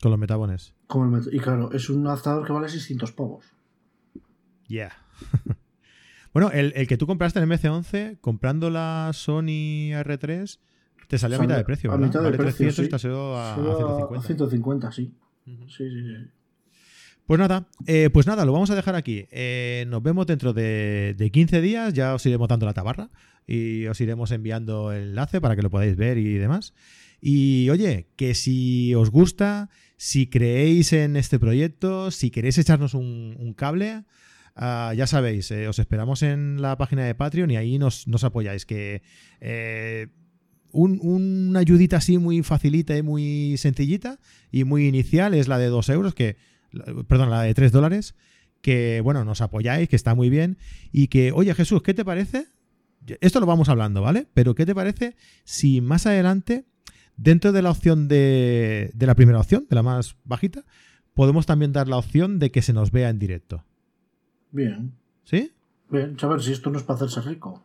[0.00, 0.74] Con los metabones.
[0.86, 3.44] Con el met- y claro, es un adaptador que vale 600 pavos.
[4.68, 4.92] Yeah.
[6.32, 10.58] bueno, el, el que tú compraste en el MC11, comprando la Sony R3,
[11.08, 12.06] te salió a mitad de precio, a ¿verdad?
[12.08, 14.18] mitad de vale precio, 300 y te ha salido a, a Solo 150.
[14.18, 15.14] a 150, sí.
[15.44, 16.30] Sí, sí, sí.
[17.26, 19.26] Pues nada, eh, pues nada, lo vamos a dejar aquí.
[19.30, 23.10] Eh, nos vemos dentro de, de 15 días, ya os iremos dando la tabarra
[23.46, 26.74] y os iremos enviando el enlace para que lo podáis ver y demás.
[27.20, 33.34] Y oye, que si os gusta, si creéis en este proyecto, si queréis echarnos un,
[33.38, 34.04] un cable,
[34.54, 38.24] ah, ya sabéis, eh, os esperamos en la página de Patreon y ahí nos, nos
[38.24, 38.66] apoyáis.
[38.66, 39.00] Que
[39.40, 40.08] eh,
[40.74, 44.18] un- una ayudita así muy facilita y muy sencillita
[44.50, 46.36] y muy inicial es la de 2 euros, que,
[47.08, 48.14] perdón, la de 3 dólares,
[48.60, 50.58] que bueno, nos apoyáis, que está muy bien.
[50.92, 52.46] Y que, oye Jesús, ¿qué te parece?
[53.20, 54.26] Esto lo vamos hablando, ¿vale?
[54.34, 55.14] Pero ¿qué te parece
[55.44, 56.64] si más adelante,
[57.16, 60.64] dentro de la opción de, de la primera opción, de la más bajita,
[61.14, 63.64] podemos también dar la opción de que se nos vea en directo?
[64.50, 64.92] Bien.
[65.24, 65.52] ¿Sí?
[65.90, 67.62] Bien, a ver si esto no es para hacerse rico.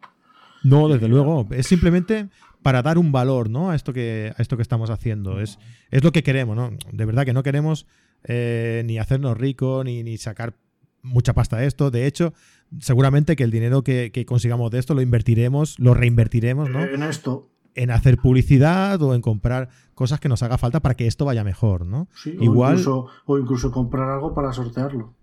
[0.64, 1.48] No, desde luego.
[1.52, 2.28] Es simplemente
[2.62, 3.72] para dar un valor, ¿no?
[3.72, 5.40] A esto que, a esto que estamos haciendo.
[5.40, 5.60] Es,
[5.92, 6.72] es lo que queremos, ¿no?
[6.92, 7.86] De verdad que no queremos
[8.24, 10.56] eh, ni hacernos ricos, ni, ni sacar
[11.02, 11.92] mucha pasta de esto.
[11.92, 12.34] De hecho,
[12.80, 16.84] seguramente que el dinero que, que consigamos de esto lo invertiremos, lo reinvertiremos, ¿no?
[16.84, 21.08] En esto, En hacer publicidad o en comprar cosas que nos haga falta para que
[21.08, 22.08] esto vaya mejor, ¿no?
[22.14, 22.36] sí.
[22.40, 25.16] O incluso, o incluso comprar algo para sortearlo.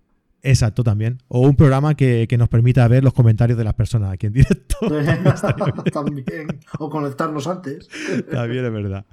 [0.46, 1.18] Exacto, también.
[1.26, 4.32] O un programa que, que nos permita ver los comentarios de las personas aquí en
[4.32, 4.76] directo.
[5.92, 6.60] También.
[6.78, 7.88] O conectarnos antes.
[8.30, 9.04] También es verdad.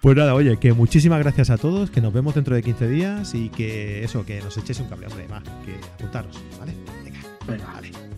[0.00, 3.34] Pues nada, oye, que muchísimas gracias a todos, que nos vemos dentro de 15 días
[3.34, 6.72] y que eso, que nos echéis un cable, hombre, más, que apuntaros, ¿vale?
[7.04, 7.66] Venga, Venga.
[7.74, 8.09] vale.